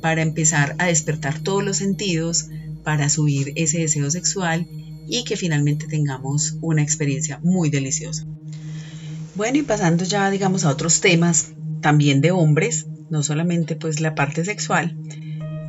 para 0.00 0.22
empezar 0.22 0.74
a 0.78 0.86
despertar 0.86 1.38
todos 1.38 1.62
los 1.62 1.76
sentidos, 1.76 2.46
para 2.82 3.10
subir 3.10 3.52
ese 3.56 3.80
deseo 3.80 4.10
sexual 4.10 4.66
y 5.06 5.24
que 5.24 5.36
finalmente 5.36 5.86
tengamos 5.86 6.56
una 6.62 6.80
experiencia 6.80 7.40
muy 7.42 7.68
deliciosa. 7.68 8.24
Bueno, 9.34 9.58
y 9.58 9.62
pasando 9.62 10.04
ya, 10.04 10.30
digamos, 10.30 10.64
a 10.64 10.70
otros 10.70 11.02
temas 11.02 11.52
también 11.82 12.22
de 12.22 12.30
hombres, 12.30 12.86
no 13.10 13.22
solamente 13.22 13.76
pues 13.76 14.00
la 14.00 14.14
parte 14.14 14.46
sexual, 14.46 14.96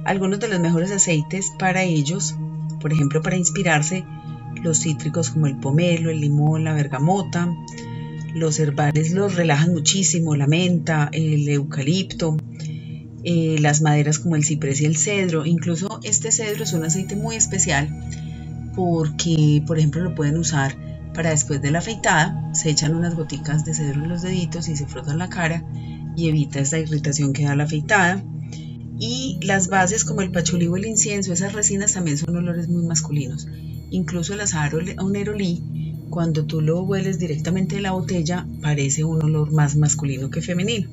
algunos 0.06 0.40
de 0.40 0.48
los 0.48 0.60
mejores 0.60 0.92
aceites 0.92 1.52
para 1.58 1.84
ellos, 1.84 2.36
por 2.80 2.94
ejemplo, 2.94 3.22
para 3.22 3.38
inspirarse, 3.38 4.06
los 4.64 4.80
cítricos 4.82 5.30
como 5.30 5.48
el 5.48 5.58
pomelo, 5.58 6.10
el 6.10 6.20
limón, 6.20 6.64
la 6.64 6.74
bergamota, 6.74 7.54
los 8.34 8.60
herbales 8.60 9.12
los 9.12 9.36
relajan 9.36 9.72
muchísimo, 9.72 10.36
la 10.36 10.48
menta, 10.48 11.10
el 11.12 11.48
eucalipto, 11.50 12.38
eh, 13.24 13.58
las 13.60 13.82
maderas 13.82 14.20
como 14.20 14.36
el 14.36 14.44
ciprés 14.44 14.82
y 14.82 14.86
el 14.86 14.98
cedro. 14.98 15.46
Incluso 15.46 16.00
este 16.04 16.32
cedro 16.32 16.64
es 16.64 16.74
un 16.74 16.86
aceite 16.86 17.16
muy 17.16 17.36
especial 17.36 17.90
porque, 18.76 19.64
por 19.66 19.78
ejemplo, 19.78 20.02
lo 20.02 20.16
pueden 20.16 20.38
usar 20.38 20.76
para 21.14 21.32
después 21.32 21.62
de 21.62 21.72
la 21.72 21.80
afeitada, 21.80 22.54
se 22.54 22.70
echan 22.70 22.96
unas 22.96 23.16
goticas 23.16 23.66
de 23.66 23.74
cedro 23.74 24.04
en 24.04 24.10
los 24.10 24.22
deditos 24.22 24.70
y 24.70 24.78
se 24.78 24.86
frotan 24.86 25.18
la 25.18 25.30
cara 25.30 25.64
y 26.16 26.30
evita 26.30 26.60
esta 26.60 26.78
irritación 26.78 27.34
que 27.34 27.44
da 27.44 27.56
la 27.56 27.64
afeitada. 27.64 28.24
Y 29.00 29.40
las 29.42 29.70
bases 29.70 30.04
como 30.04 30.22
el 30.22 30.32
pachulí 30.32 30.68
o 30.68 30.76
el 30.76 30.86
incienso, 30.86 31.32
esas 31.34 31.54
resinas 31.54 31.94
también 31.94 32.18
son 32.18 32.36
olores 32.36 32.68
muy 32.68 32.84
masculinos. 32.84 33.48
Incluso 33.90 34.34
el 34.34 34.42
azahar 34.42 34.76
o 34.76 35.06
un 35.06 35.14
nerolí, 35.14 35.64
cuando 36.10 36.46
tú 36.46 36.62
lo 36.62 36.82
hueles 36.82 37.18
directamente 37.18 37.76
de 37.76 37.82
la 37.82 37.94
botella, 37.94 38.46
parece 38.62 39.04
un 39.04 39.24
olor 39.24 39.52
más 39.52 39.76
masculino 39.78 40.30
que 40.30 40.42
femenino. 40.42 40.90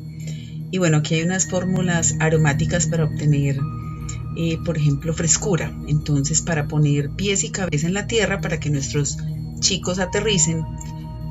Y 0.70 0.78
bueno, 0.78 0.98
aquí 0.98 1.16
hay 1.16 1.22
unas 1.22 1.46
fórmulas 1.46 2.14
aromáticas 2.20 2.86
para 2.86 3.04
obtener 3.04 3.58
eh, 4.36 4.58
por 4.62 4.76
ejemplo, 4.76 5.14
frescura. 5.14 5.72
Entonces, 5.88 6.42
para 6.42 6.68
poner 6.68 7.10
pies 7.10 7.42
y 7.42 7.50
cabeza 7.50 7.86
en 7.86 7.94
la 7.94 8.06
tierra, 8.06 8.42
para 8.42 8.60
que 8.60 8.68
nuestros 8.68 9.16
chicos 9.60 9.98
aterricen, 9.98 10.62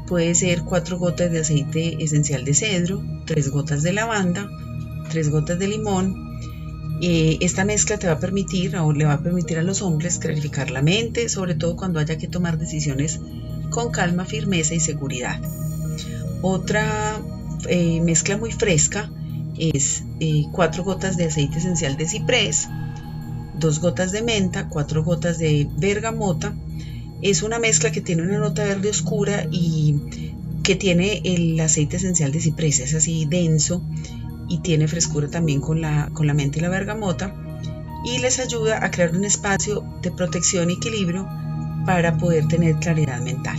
puede 0.07 0.33
ser 0.33 0.63
cuatro 0.63 0.97
gotas 0.97 1.31
de 1.31 1.39
aceite 1.39 2.03
esencial 2.03 2.43
de 2.45 2.55
cedro, 2.55 3.03
tres 3.25 3.49
gotas 3.49 3.83
de 3.83 3.93
lavanda, 3.93 4.49
tres 5.11 5.29
gotas 5.29 5.59
de 5.59 5.67
limón. 5.67 6.34
Eh, 7.01 7.37
esta 7.41 7.65
mezcla 7.65 7.97
te 7.97 8.07
va 8.07 8.13
a 8.13 8.19
permitir 8.19 8.75
o 8.77 8.93
le 8.93 9.05
va 9.05 9.13
a 9.13 9.23
permitir 9.23 9.57
a 9.57 9.63
los 9.63 9.81
hombres 9.81 10.17
clarificar 10.17 10.71
la 10.71 10.81
mente, 10.81 11.27
sobre 11.27 11.55
todo 11.55 11.75
cuando 11.75 11.99
haya 11.99 12.17
que 12.17 12.27
tomar 12.27 12.57
decisiones 12.57 13.19
con 13.69 13.91
calma, 13.91 14.25
firmeza 14.25 14.75
y 14.75 14.79
seguridad. 14.79 15.39
Otra 16.41 17.19
eh, 17.67 17.99
mezcla 18.01 18.37
muy 18.37 18.51
fresca 18.51 19.09
es 19.57 20.03
cuatro 20.51 20.83
gotas 20.83 21.17
de 21.17 21.25
aceite 21.25 21.57
esencial 21.57 21.97
de 21.97 22.07
ciprés, 22.07 22.67
dos 23.57 23.79
gotas 23.79 24.11
de 24.11 24.21
menta, 24.21 24.69
cuatro 24.69 25.03
gotas 25.03 25.37
de 25.37 25.67
bergamota. 25.77 26.53
Es 27.21 27.43
una 27.43 27.59
mezcla 27.59 27.91
que 27.91 28.01
tiene 28.01 28.23
una 28.23 28.37
nota 28.37 28.63
verde 28.63 28.89
oscura 28.89 29.47
y 29.51 29.95
que 30.63 30.75
tiene 30.75 31.21
el 31.23 31.59
aceite 31.59 31.97
esencial 31.97 32.31
de 32.31 32.41
ciprés, 32.41 32.79
es 32.79 32.93
así 32.95 33.25
denso 33.25 33.83
y 34.47 34.59
tiene 34.59 34.87
frescura 34.87 35.29
también 35.29 35.61
con 35.61 35.81
la, 35.81 36.09
con 36.13 36.27
la 36.27 36.33
menta 36.33 36.59
y 36.59 36.61
la 36.61 36.69
bergamota 36.69 37.33
y 38.05 38.19
les 38.19 38.39
ayuda 38.39 38.85
a 38.85 38.91
crear 38.91 39.15
un 39.15 39.25
espacio 39.25 39.83
de 40.01 40.11
protección 40.11 40.69
y 40.69 40.73
equilibrio 40.73 41.27
para 41.85 42.17
poder 42.17 42.47
tener 42.47 42.75
claridad 42.77 43.21
mental. 43.21 43.57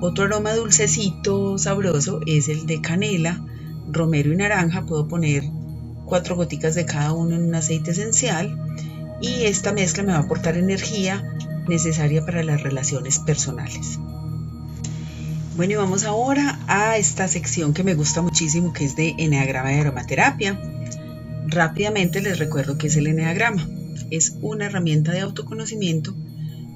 Otro 0.00 0.24
aroma 0.24 0.54
dulcecito, 0.54 1.58
sabroso, 1.58 2.20
es 2.26 2.48
el 2.48 2.66
de 2.66 2.80
canela, 2.80 3.44
romero 3.90 4.32
y 4.32 4.36
naranja. 4.36 4.84
Puedo 4.86 5.08
poner 5.08 5.44
cuatro 6.04 6.36
goticas 6.36 6.74
de 6.74 6.84
cada 6.86 7.12
uno 7.12 7.36
en 7.36 7.44
un 7.44 7.54
aceite 7.54 7.92
esencial 7.92 8.58
y 9.20 9.44
esta 9.44 9.72
mezcla 9.72 10.02
me 10.02 10.12
va 10.12 10.18
a 10.18 10.22
aportar 10.22 10.56
energía 10.56 11.22
necesaria 11.68 12.24
para 12.24 12.42
las 12.42 12.62
relaciones 12.62 13.18
personales. 13.18 13.98
Bueno, 15.56 15.74
y 15.74 15.76
vamos 15.76 16.02
ahora 16.02 16.58
a 16.66 16.96
esta 16.96 17.28
sección 17.28 17.74
que 17.74 17.84
me 17.84 17.94
gusta 17.94 18.20
muchísimo, 18.22 18.72
que 18.72 18.84
es 18.84 18.96
de 18.96 19.14
Enneagrama 19.18 19.72
y 19.72 19.78
Aromaterapia. 19.78 20.60
Rápidamente 21.46 22.20
les 22.20 22.40
recuerdo 22.40 22.76
que 22.76 22.88
es 22.88 22.96
el 22.96 23.06
Enneagrama. 23.06 23.64
Es 24.10 24.36
una 24.40 24.66
herramienta 24.66 25.12
de 25.12 25.20
autoconocimiento 25.20 26.12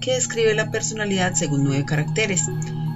que 0.00 0.14
describe 0.14 0.54
la 0.54 0.70
personalidad 0.70 1.34
según 1.34 1.64
nueve 1.64 1.84
caracteres. 1.86 2.44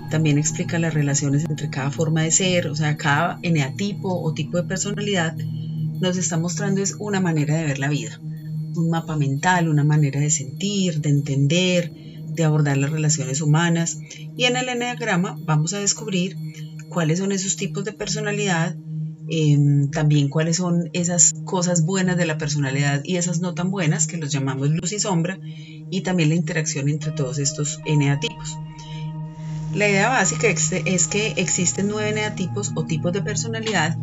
También 0.09 0.39
explica 0.39 0.79
las 0.79 0.95
relaciones 0.95 1.47
entre 1.51 1.69
cada 1.69 1.91
forma 1.91 2.23
de 2.23 2.31
ser, 2.31 2.69
o 2.69 2.77
sea, 2.77 2.97
cada 2.97 3.41
eneatipo 3.43 4.23
o 4.23 4.35
tipo 4.35 4.59
de 4.59 4.69
personalidad 4.69 5.37
nos 5.37 6.17
está 6.17 6.39
mostrando 6.39 6.81
es 6.81 6.95
una 7.01 7.21
manera 7.21 7.57
de 7.57 7.65
ver 7.65 7.81
la 7.81 7.89
vida, 7.89 8.21
un 8.77 8.89
mapa 8.89 9.17
mental, 9.17 9.69
una 9.69 9.83
manera 9.83 10.21
de 10.21 10.31
sentir, 10.31 11.01
de 11.01 11.11
entender, 11.11 11.93
de 12.35 12.45
abordar 12.45 12.77
las 12.77 12.91
relaciones 12.91 13.41
humanas. 13.41 13.99
Y 14.37 14.45
en 14.45 14.57
el 14.57 14.69
enneagrama 14.69 15.39
vamos 15.45 15.73
a 15.73 15.79
descubrir 15.79 16.37
cuáles 16.89 17.19
son 17.19 17.33
esos 17.33 17.57
tipos 17.57 17.85
de 17.85 17.93
personalidad, 17.93 18.77
em, 19.29 19.91
también 19.91 20.29
cuáles 20.29 20.57
son 20.57 20.91
esas 20.93 21.33
cosas 21.45 21.85
buenas 21.85 22.17
de 22.17 22.27
la 22.27 22.39
personalidad 22.39 23.03
y 23.05 23.17
esas 23.17 23.41
no 23.41 23.55
tan 23.55 23.71
buenas, 23.71 24.07
que 24.07 24.17
los 24.17 24.31
llamamos 24.31 24.71
luz 24.71 24.93
y 24.93 24.99
sombra, 24.99 25.39
y 25.43 26.01
también 26.03 26.31
la 26.31 26.35
interacción 26.35 26.89
entre 26.89 27.12
todos 27.12 27.39
estos 27.39 27.81
eneatipos. 27.87 28.59
La 29.75 29.89
idea 29.89 30.09
básica 30.11 30.49
es 30.49 31.07
que 31.07 31.35
existen 31.37 31.89
nueve 31.89 32.11
eneatipos 32.11 32.73
o 32.75 32.85
tipos 32.85 33.12
de 33.12 33.23
personalidad 33.23 33.97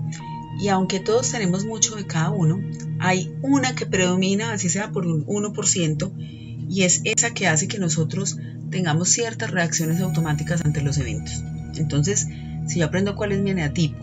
y 0.60 0.68
aunque 0.68 1.00
todos 1.00 1.32
tenemos 1.32 1.64
mucho 1.64 1.96
de 1.96 2.06
cada 2.06 2.32
uno, 2.32 2.62
hay 3.00 3.34
una 3.42 3.76
que 3.76 3.86
predomina, 3.86 4.52
así 4.52 4.68
sea 4.70 4.92
por 4.92 5.08
un 5.08 5.26
1%, 5.26 6.12
y 6.70 6.84
es 6.84 7.02
esa 7.04 7.34
que 7.34 7.48
hace 7.48 7.68
que 7.68 7.80
nosotros 7.80 8.38
tengamos 8.70 9.10
ciertas 9.10 9.50
reacciones 9.50 10.00
automáticas 10.02 10.62
ante 10.64 10.82
los 10.82 10.98
eventos. 11.00 11.44
Entonces, 11.76 12.28
si 12.68 12.80
yo 12.80 12.86
aprendo 12.86 13.16
cuál 13.16 13.32
es 13.32 13.42
mi 13.42 13.50
eneatipo, 13.50 13.98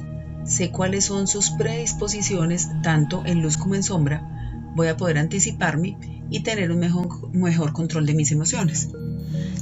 sé 0.45 0.71
cuáles 0.71 1.05
son 1.05 1.29
sus 1.29 1.51
predisposiciones, 1.51 2.69
tanto 2.83 3.23
en 3.25 3.41
luz 3.41 3.57
como 3.57 3.77
en 3.77 3.85
sombra, 3.85 4.63
voy 4.75 4.89
a 4.89 4.97
poder 4.97 5.19
anticiparme 5.19 5.97
y 6.29 6.41
tener 6.41 6.73
un 6.73 6.81
mejor, 6.81 7.33
mejor 7.33 7.73
control 7.73 8.05
de 8.05 8.15
mis 8.15 8.33
emociones. 8.33 8.89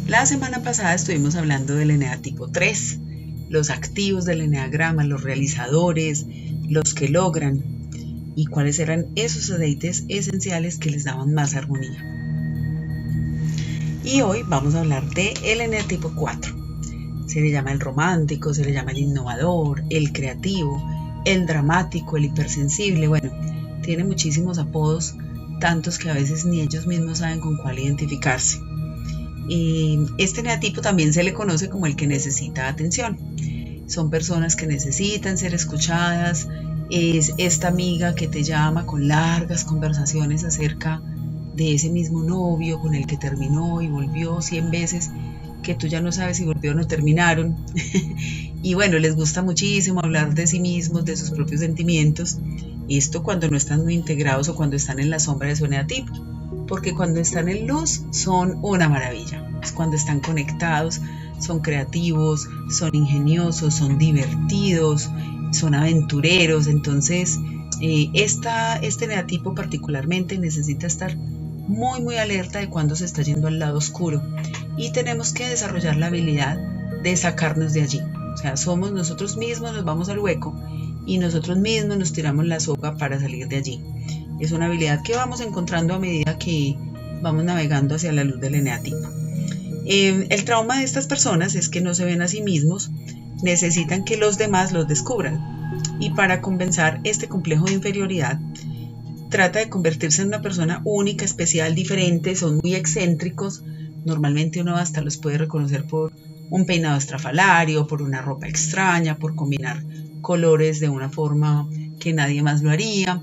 La 0.08 0.25
semana 0.25 0.62
pasada 0.62 0.94
estuvimos 0.94 1.37
hablando 1.37 1.75
del 1.75 1.90
eneatipo 1.90 2.49
3, 2.49 3.00
los 3.50 3.68
activos 3.68 4.25
del 4.25 4.40
eneagrama, 4.40 5.04
los 5.04 5.23
realizadores, 5.23 6.26
los 6.68 6.94
que 6.94 7.08
logran 7.11 7.62
y 8.34 8.46
cuáles 8.46 8.78
eran 8.78 9.06
esos 9.14 9.50
aceites 9.50 10.04
esenciales 10.08 10.78
que 10.78 10.90
les 10.90 11.04
daban 11.04 11.34
más 11.34 11.54
armonía. 11.54 12.23
Y 14.04 14.20
hoy 14.20 14.42
vamos 14.46 14.75
a 14.75 14.80
hablar 14.80 15.08
de 15.11 15.34
el 15.42 15.87
tipo 15.87 16.12
4. 16.14 16.54
Se 17.26 17.40
le 17.40 17.50
llama 17.50 17.73
el 17.73 17.80
romántico, 17.80 18.52
se 18.52 18.64
le 18.64 18.73
llama 18.73 18.92
el 18.92 18.99
innovador, 18.99 19.82
el 19.90 20.12
creativo, 20.12 20.82
el 21.25 21.46
dramático, 21.46 22.16
el 22.16 22.26
hipersensible. 22.26 23.08
Bueno, 23.08 23.32
tiene 23.82 24.04
muchísimos 24.04 24.58
apodos, 24.58 25.14
tantos 25.58 25.99
que 25.99 26.11
a 26.11 26.14
veces 26.14 26.44
ni 26.44 26.61
ellos 26.61 26.87
mismos 26.87 27.18
saben 27.18 27.40
con 27.40 27.56
cuál 27.56 27.78
identificarse. 27.78 28.61
Y 29.49 30.00
este 30.18 30.42
neatipo 30.42 30.80
también 30.80 31.12
se 31.12 31.23
le 31.23 31.32
conoce 31.32 31.68
como 31.68 31.87
el 31.87 31.96
que 31.96 32.06
necesita 32.06 32.68
atención 32.68 33.18
son 33.87 34.11
personas 34.11 34.56
que 34.56 34.66
necesitan 34.66 35.38
ser 35.38 35.54
escuchadas, 35.54 36.49
es 36.90 37.32
esta 37.38 37.68
amiga 37.68 38.14
que 38.14 38.28
te 38.28 38.42
llama 38.42 38.87
con 38.87 39.08
largas 39.08 39.64
conversaciones 39.64 40.44
acerca 40.44 41.00
de 41.00 41.13
ese 41.56 41.90
mismo 41.90 42.23
novio 42.23 42.80
con 42.80 42.94
el 42.94 43.06
que 43.06 43.16
terminó 43.16 43.80
y 43.80 43.88
volvió 43.88 44.40
100 44.40 44.70
veces, 44.70 45.11
que 45.62 45.75
tú 45.75 45.87
ya 45.87 46.00
no 46.00 46.12
sabes 46.12 46.37
si 46.37 46.44
volvió 46.44 46.73
o 46.73 46.75
no 46.75 46.87
terminaron. 46.87 47.56
y 48.62 48.75
bueno, 48.75 48.99
les 48.99 49.16
gusta 49.16 49.42
muchísimo 49.42 50.00
hablar 50.00 50.34
de 50.34 50.46
sí 50.46 50.61
mismos, 50.61 51.04
de 51.04 51.16
sus 51.16 51.30
propios 51.30 51.61
sentimientos. 51.61 52.38
Esto 52.88 53.23
cuando 53.23 53.49
no 53.49 53.56
están 53.56 53.82
muy 53.82 53.94
integrados 53.94 54.49
o 54.49 54.54
cuando 54.54 54.76
están 54.76 55.00
en 55.00 55.11
la 55.11 55.18
sombra 55.18 55.49
de 55.49 55.56
su 55.56 55.64
eneatipo. 55.64 56.12
Porque 56.68 56.94
cuando 56.94 57.20
están 57.20 57.49
en 57.49 57.66
luz 57.66 58.02
son 58.11 58.58
una 58.62 58.88
maravilla. 58.88 59.50
Es 59.62 59.73
cuando 59.73 59.96
están 59.96 60.20
conectados, 60.20 61.00
son 61.40 61.61
creativos, 61.61 62.49
son 62.70 62.94
ingeniosos, 62.94 63.75
son 63.75 63.99
divertidos, 63.99 65.11
son 65.52 65.75
aventureros. 65.75 66.66
Entonces, 66.66 67.38
eh, 67.80 68.11
esta, 68.14 68.76
este 68.76 69.06
eneatipo 69.06 69.54
particularmente 69.54 70.38
necesita 70.38 70.87
estar 70.87 71.16
muy, 71.66 72.00
muy 72.00 72.16
alerta 72.16 72.59
de 72.59 72.68
cuando 72.68 72.97
se 72.97 73.04
está 73.04 73.23
yendo 73.23 73.49
al 73.49 73.59
lado 73.59 73.78
oscuro. 73.78 74.23
Y 74.76 74.92
tenemos 74.92 75.33
que 75.33 75.49
desarrollar 75.49 75.97
la 75.97 76.06
habilidad 76.06 76.59
de 77.02 77.16
sacarnos 77.16 77.73
de 77.73 77.83
allí. 77.83 78.00
O 78.35 78.37
sea, 78.37 78.56
somos 78.56 78.92
nosotros 78.92 79.37
mismos, 79.37 79.73
nos 79.73 79.85
vamos 79.85 80.09
al 80.09 80.18
hueco 80.18 80.54
y 81.06 81.18
nosotros 81.18 81.59
mismos 81.59 81.99
nos 81.99 82.12
tiramos 82.12 82.47
la 82.47 82.61
soga 82.61 82.97
para 82.97 83.21
salir 83.21 83.49
de 83.49 83.56
allí. 83.56 83.80
Es 84.40 84.52
una 84.52 84.66
habilidad 84.66 85.02
que 85.02 85.14
vamos 85.14 85.40
encontrando 85.40 85.94
a 85.94 85.99
medida 85.99 86.38
que 86.38 86.76
vamos 87.23 87.44
navegando 87.44 87.94
hacia 87.94 88.12
la 88.12 88.25
luz 88.25 88.40
del 88.40 88.56
eneatipo. 88.56 88.99
Eh, 89.87 90.26
el 90.30 90.44
trauma 90.44 90.78
de 90.78 90.85
estas 90.85 91.06
personas 91.06 91.54
es 91.54 91.68
que 91.68 91.80
no 91.80 91.94
se 91.94 92.04
ven 92.04 92.23
a 92.23 92.28
sí 92.28 92.42
mismos, 92.42 92.90
necesitan 93.42 94.04
que 94.04 94.16
los 94.16 94.38
demás 94.38 94.73
los 94.73 94.88
descubran. 94.88 95.54
Y 96.00 96.11
para 96.11 96.40
compensar 96.40 97.00
este 97.04 97.28
complejo 97.28 97.66
de 97.66 97.75
inferioridad, 97.75 98.40
trata 99.34 99.58
de 99.58 99.68
convertirse 99.68 100.22
en 100.22 100.28
una 100.28 100.42
persona 100.42 100.80
única, 100.84 101.24
especial, 101.24 101.74
diferente, 101.74 102.36
son 102.36 102.60
muy 102.62 102.76
excéntricos. 102.76 103.64
Normalmente 104.04 104.60
uno 104.60 104.76
hasta 104.76 105.00
los 105.00 105.16
puede 105.16 105.38
reconocer 105.38 105.84
por 105.86 106.12
un 106.50 106.66
peinado 106.66 106.96
estrafalario, 106.96 107.88
por 107.88 108.00
una 108.00 108.22
ropa 108.22 108.46
extraña, 108.46 109.18
por 109.18 109.34
combinar 109.34 109.82
colores 110.20 110.78
de 110.78 110.88
una 110.88 111.10
forma 111.10 111.68
que 111.98 112.12
nadie 112.12 112.44
más 112.44 112.62
lo 112.62 112.70
haría. 112.70 113.20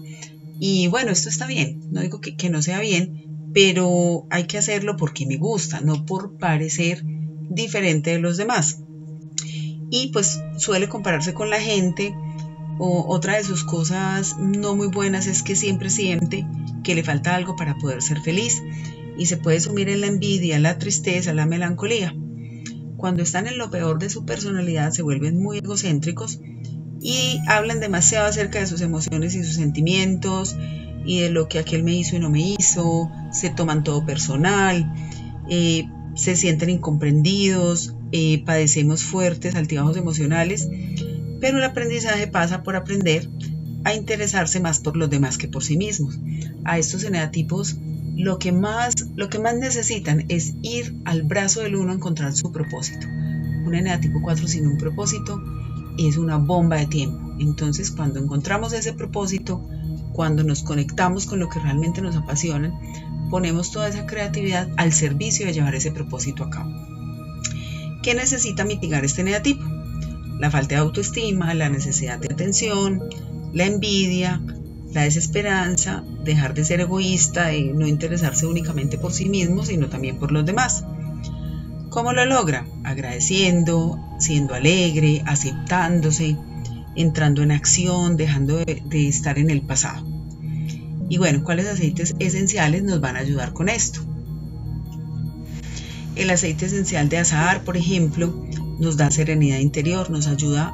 Y 0.60 0.88
bueno, 0.88 1.12
esto 1.12 1.30
está 1.30 1.48
bien, 1.48 1.80
no 1.91 2.01
digo 2.01 2.20
que, 2.20 2.50
no 2.50 2.62
sea 2.62 2.82
bien, 2.82 3.50
pero 3.53 4.25
hay 4.32 4.48
que 4.48 4.58
hacerlo 4.58 4.98
porque 4.98 5.25
me 5.25 5.38
gusta, 5.38 5.80
no 5.80 6.06
por 6.06 6.38
parecer 6.38 7.06
diferente 7.50 8.10
de 8.10 8.20
los 8.20 8.36
demás. 8.36 8.82
Y 9.89 10.10
pues 10.12 10.41
suele 10.58 10.89
compararse 10.89 11.34
con 11.34 11.50
la 11.50 11.62
gente. 11.62 12.13
O 12.78 13.06
otra 13.13 13.38
de 13.38 13.44
sus 13.44 13.63
cosas 13.63 14.38
no 14.40 14.75
muy 14.75 14.88
buenas 14.88 15.28
es 15.28 15.44
que 15.44 15.56
siempre 15.56 15.90
siente 15.90 16.48
que 16.84 16.96
le 16.96 17.04
falta 17.04 17.36
algo 17.36 17.56
para 17.56 17.75
poder 17.75 18.01
ser 18.01 18.22
feliz 18.22 18.62
y 19.18 19.28
se 19.28 19.38
puede 19.38 19.60
sumir 19.60 19.90
en 19.90 20.01
la 20.01 20.08
envidia, 20.08 20.60
la 20.60 20.78
tristeza, 20.78 21.34
la 21.34 21.46
melancolía. 21.46 22.16
Cuando 22.98 23.24
están 23.24 23.48
en 23.48 23.58
lo 23.58 23.70
peor 23.70 24.00
de 24.00 24.10
su 24.10 24.25
personalidad 24.25 24.92
se 24.92 25.01
vuelven 25.01 25.42
muy 25.42 25.60
egocéntricos 25.60 26.40
y 27.00 27.40
hablan 27.48 27.80
demasiado 27.80 28.28
acerca 28.28 28.60
de 28.60 28.68
sus 28.68 28.82
emociones 28.82 29.36
y 29.36 29.44
sus 29.44 29.56
sentimientos 29.56 30.56
y 31.06 31.22
de 31.22 31.30
lo 31.32 31.48
que 31.48 31.60
aquel 31.60 31.84
me 31.84 31.96
hizo 31.96 32.16
y 32.16 32.20
no 32.20 32.30
me 32.30 32.42
hizo, 32.42 33.12
se 33.32 33.50
toman 33.50 33.84
todo 33.84 34.06
personal, 34.06 34.94
eh, 35.50 35.90
se 36.16 36.36
sienten 36.36 36.70
incomprendidos, 36.70 37.96
eh, 38.12 38.44
padecemos 38.46 39.04
fuertes 39.04 39.56
altibajos 39.56 39.98
emocionales, 39.98 40.70
pero 41.42 41.58
el 41.58 41.64
aprendizaje 41.64 42.28
pasa 42.28 42.64
por 42.64 42.76
aprender 42.76 43.28
a 43.84 43.94
interesarse 43.94 44.60
más 44.60 44.80
por 44.80 44.96
los 44.96 45.10
demás 45.10 45.38
que 45.38 45.48
por 45.48 45.64
sí 45.64 45.76
mismos. 45.76 46.20
A 46.64 46.78
estos 46.78 47.04
eneatipos 47.04 47.78
lo 48.16 48.38
que 48.38 48.52
más, 48.52 48.94
lo 49.16 49.30
que 49.30 49.40
más 49.40 49.56
necesitan 49.56 50.26
es 50.30 50.54
ir 50.62 50.96
al 51.06 51.24
brazo 51.24 51.62
del 51.62 51.76
uno 51.76 51.92
a 51.92 51.96
encontrar 51.96 52.34
su 52.34 52.52
propósito. 52.52 53.08
Un 53.66 53.74
eneatipo 53.74 54.22
4 54.22 54.48
sin 54.48 54.68
un 54.68 54.78
propósito 54.78 55.42
es 55.98 56.18
una 56.18 56.38
bomba 56.38 56.78
de 56.78 56.88
tiempo. 56.88 57.36
Entonces, 57.40 57.90
cuando 57.90 58.20
encontramos 58.20 58.74
ese 58.74 58.94
propósito, 58.94 59.68
cuando 60.14 60.44
nos 60.44 60.62
conectamos 60.62 61.26
con 61.26 61.40
lo 61.40 61.50
que 61.50 61.60
realmente 61.60 62.02
nos 62.02 62.16
apasiona, 62.16 62.78
ponemos 63.30 63.72
toda 63.72 63.88
esa 63.88 64.06
creatividad 64.06 64.70
al 64.77 64.94
servicio 64.94 65.46
de 65.46 65.54
llevar 65.54 65.74
ese 65.74 65.92
propósito 65.92 66.44
a 66.44 66.50
cabo. 66.50 66.72
¿Qué 68.04 68.14
necesita 68.14 68.66
mitigar 68.66 69.06
este 69.06 69.24
negativo? 69.24 69.64
La 70.42 70.50
falta 70.50 70.74
de 70.74 70.82
autoestima, 70.82 71.54
la 71.54 71.70
necesidad 71.70 72.18
de 72.18 72.34
atención, 72.34 73.04
la 73.54 73.66
envidia, 73.66 74.42
la 74.92 75.04
desesperanza, 75.04 76.04
dejar 76.25 76.56
de 76.56 76.66
ser 76.66 76.80
egoísta, 76.80 77.50
de 77.50 77.62
no 77.66 77.86
interesarse 77.86 78.48
únicamente 78.48 78.98
por 78.98 79.14
sí 79.14 79.30
mismo, 79.30 79.64
sino 79.64 79.88
también 79.88 80.18
por 80.18 80.32
los 80.32 80.44
demás. 80.44 80.84
¿Cómo 81.92 82.12
lo 82.12 82.25
logra? 82.25 82.66
Agradeciendo, 82.84 84.00
siendo 84.18 84.56
alegre, 84.56 85.22
aceptándose, 85.27 86.36
entrando 86.96 87.44
en 87.44 87.51
acción, 87.51 88.18
dejando 88.18 88.58
de, 88.66 89.08
estar 89.08 89.38
en 89.38 89.51
el 89.51 89.62
pasado. 89.62 90.04
Y 91.08 91.20
bueno, 91.20 91.44
¿cuáles 91.44 91.68
aceites 91.68 92.16
esenciales 92.18 92.82
nos 92.82 93.00
van 93.00 93.16
a 93.16 93.20
ayudar 93.20 93.54
con 93.54 93.70
esto? 93.70 94.01
El 96.16 96.32
aceite 96.32 96.66
esencial 96.66 97.10
de 97.10 97.20
azahar, 97.20 97.64
por 97.64 97.77
ejemplo, 97.77 98.34
nos 98.81 98.98
da 98.98 99.09
serenidad 99.11 99.59
interior, 99.59 100.09
nos 100.09 100.27
ayuda 100.27 100.74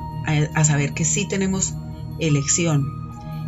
a 0.55 0.63
saber 0.63 0.93
que 0.93 1.05
sí 1.05 1.27
tenemos 1.27 1.75
elección, 2.19 2.85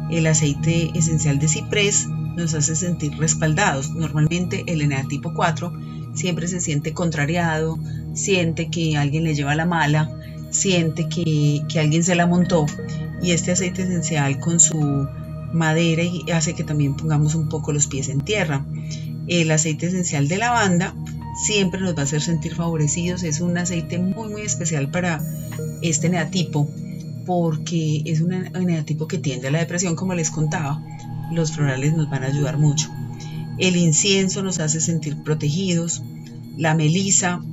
el 0.09 0.25
aceite 0.27 0.91
esencial 0.95 1.39
de 1.39 1.47
ciprés 1.47 2.07
nos 2.35 2.53
hace 2.53 2.75
sentir 2.75 3.17
respaldados. 3.17 3.91
Normalmente 3.91 4.63
el 4.67 4.81
eneatipo 4.81 5.33
4 5.33 5.71
siempre 6.13 6.47
se 6.47 6.59
siente 6.59 6.93
contrariado, 6.93 7.77
siente 8.13 8.69
que 8.69 8.97
alguien 8.97 9.23
le 9.23 9.35
lleva 9.35 9.55
la 9.55 9.65
mala, 9.65 10.09
siente 10.49 11.07
que, 11.07 11.63
alguien 11.79 12.03
se 12.03 12.15
la 12.15 12.25
montó 12.25 12.65
y 13.21 13.31
este 13.31 13.51
aceite 13.51 13.83
esencial 13.83 14.39
con 14.39 14.59
su 14.59 15.07
madera 15.53 16.03
hace 16.33 16.53
que 16.53 16.63
también 16.63 16.95
pongamos 16.95 17.35
un 17.35 17.49
poco 17.49 17.71
los 17.71 17.87
pies 17.87 18.09
en 18.09 18.21
tierra. 18.21 18.65
El 19.27 19.51
aceite 19.51 19.87
esencial 19.87 20.27
de 20.27 20.37
lavanda 20.37 20.95
siempre 21.43 21.79
nos 21.81 21.95
va 21.95 22.01
a 22.01 22.03
hacer 22.03 22.21
sentir 22.21 22.55
favorecidos, 22.55 23.23
es 23.23 23.41
un 23.41 23.57
aceite 23.57 23.97
muy 23.99 24.29
muy 24.29 24.41
especial 24.41 24.91
para 24.91 25.23
este 25.81 26.09
neatipo 26.09 26.69
porque 27.25 28.01
es 28.05 28.21
un 28.21 28.33
eneatipo 28.33 29.07
que 29.07 29.19
tiende 29.19 29.49
a 29.49 29.51
la 29.51 29.59
depresión, 29.59 29.95
como 29.95 30.15
les 30.15 30.31
contaba. 30.31 30.83
Los 31.31 31.51
florales 31.51 31.95
nos 31.95 32.09
van 32.09 32.23
a 32.23 32.27
ayudar 32.27 32.57
mucho. 32.57 32.89
El 33.59 33.75
incienso 33.75 34.41
nos 34.41 34.59
hace 34.59 34.81
sentir 34.81 35.21
protegidos. 35.21 36.01
La 36.57 36.73
melisa 36.73 37.43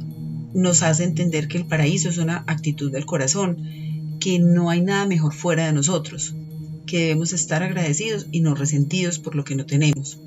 nos 0.54 0.82
hace 0.82 1.04
entender 1.04 1.46
que 1.46 1.58
el 1.58 1.66
paraíso 1.66 2.08
es 2.08 2.16
una 2.16 2.42
actitud 2.46 2.90
del 2.90 3.04
corazón, 3.04 3.58
que 4.18 4.38
no 4.38 4.70
hay 4.70 4.80
nada 4.80 5.04
mejor 5.06 5.34
fuera 5.34 5.66
de 5.66 5.74
nosotros, 5.74 6.34
que 6.86 7.00
debemos 7.00 7.34
estar 7.34 7.62
agradecidos 7.62 8.28
y 8.32 8.40
no 8.40 8.54
resentidos 8.54 9.18
por 9.18 9.34
lo 9.34 9.44
que 9.44 9.56
no 9.56 9.66
tenemos. 9.66 10.18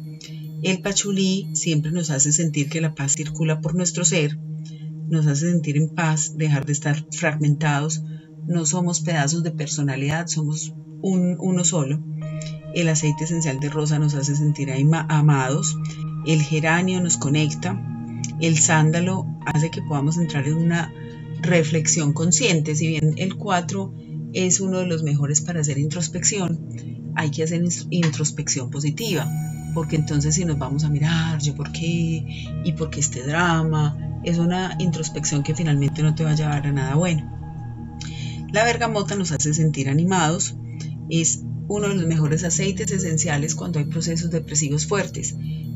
El 0.62 0.82
pachulí 0.82 1.50
siempre 1.54 1.92
nos 1.92 2.10
hace 2.10 2.34
sentir 2.34 2.70
que 2.70 2.82
la 2.82 2.94
paz 2.94 3.14
circula 3.14 3.62
por 3.62 3.76
nuestro 3.76 4.04
ser, 4.04 4.38
nos 5.08 5.26
hace 5.26 5.50
sentir 5.50 5.78
en 5.78 5.90
paz, 5.90 6.38
dejar 6.38 6.66
de 6.66 6.74
estar 6.74 7.06
fragmentados, 7.12 8.04
no 8.46 8.66
somos 8.66 9.00
pedazos 9.00 9.44
de 9.44 9.52
personalidad, 9.52 10.28
somos 10.28 10.74
un, 11.02 11.38
uno 11.40 11.64
solo. 11.64 12.04
El 12.74 12.90
aceite 12.90 13.24
esencial 13.24 13.60
de 13.60 13.70
rosa 13.70 14.00
nos 14.00 14.16
hace 14.16 14.36
sentir 14.36 14.70
amados, 15.08 15.78
el 16.26 16.42
geranio 16.42 17.02
nos 17.02 17.18
conecta, 17.18 17.82
el 18.42 18.58
sándalo 18.58 19.26
hace 19.46 19.72
que 19.72 19.82
podamos 19.82 20.18
entrar 20.18 20.46
en 20.46 20.56
una 20.56 20.94
reflexión 21.42 22.12
consciente, 22.12 22.76
si 22.76 22.88
bien 22.88 23.14
el 23.18 23.36
4 23.36 23.94
es 24.34 24.60
uno 24.60 24.80
de 24.80 24.88
los 24.88 25.04
mejores 25.04 25.42
para 25.42 25.62
hacer 25.62 25.78
introspección, 25.78 27.14
hay 27.16 27.32
que 27.32 27.44
hacer 27.44 27.64
introspección 27.90 28.70
positiva, 28.70 29.28
porque 29.74 29.96
entonces 29.96 30.36
si 30.36 30.46
nos 30.46 30.58
vamos 30.58 30.84
a 30.84 30.90
mirar, 30.90 31.40
yo 31.40 31.56
por 31.56 31.72
qué, 31.72 32.26
y 32.64 32.74
por 32.74 32.90
qué 32.90 33.00
este 33.00 33.24
drama, 33.24 33.98
es 34.24 34.38
una 34.38 34.76
introspección 34.80 35.44
que 35.44 35.56
finalmente 35.56 36.04
no 36.04 36.16
te 36.16 36.24
va 36.24 36.32
a 36.32 36.36
llevar 36.36 36.66
a 36.66 36.72
nada 36.72 36.96
bueno. 36.96 37.30
La 38.52 38.64
bergamota 38.64 39.16
nos 39.16 39.32
hace 39.32 39.54
sentir 39.54 39.90
animados, 39.90 40.56
es 41.10 41.44
uno 41.68 41.88
de 41.88 41.96
los 41.96 42.08
mejores 42.08 42.44
aceites 42.44 42.92
esenciales 42.92 43.56
cuando 43.56 43.80
hay 43.80 43.86
procesos 43.86 44.32
depresivos 44.32 44.88
fuertes. 44.88 45.36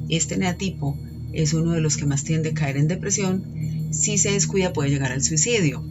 Este 0.10 0.38
neatipo 0.38 0.98
es 1.34 1.54
uno 1.54 1.72
de 1.72 1.82
los 1.82 1.98
que 1.98 2.06
más 2.06 2.24
tiende 2.24 2.50
a 2.50 2.54
caer 2.54 2.78
en 2.78 2.88
depresión. 2.88 3.44
Si 3.92 4.18
se 4.18 4.32
descuida 4.32 4.74
puede 4.74 4.90
llegar 4.90 5.12
al 5.12 5.24
suicidio. 5.24 5.84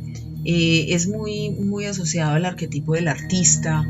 Eh, 0.45 0.87
es 0.89 1.07
muy, 1.07 1.51
muy 1.51 1.85
asociado 1.85 2.33
al 2.33 2.45
arquetipo 2.45 2.95
del 2.95 3.07
artista, 3.07 3.85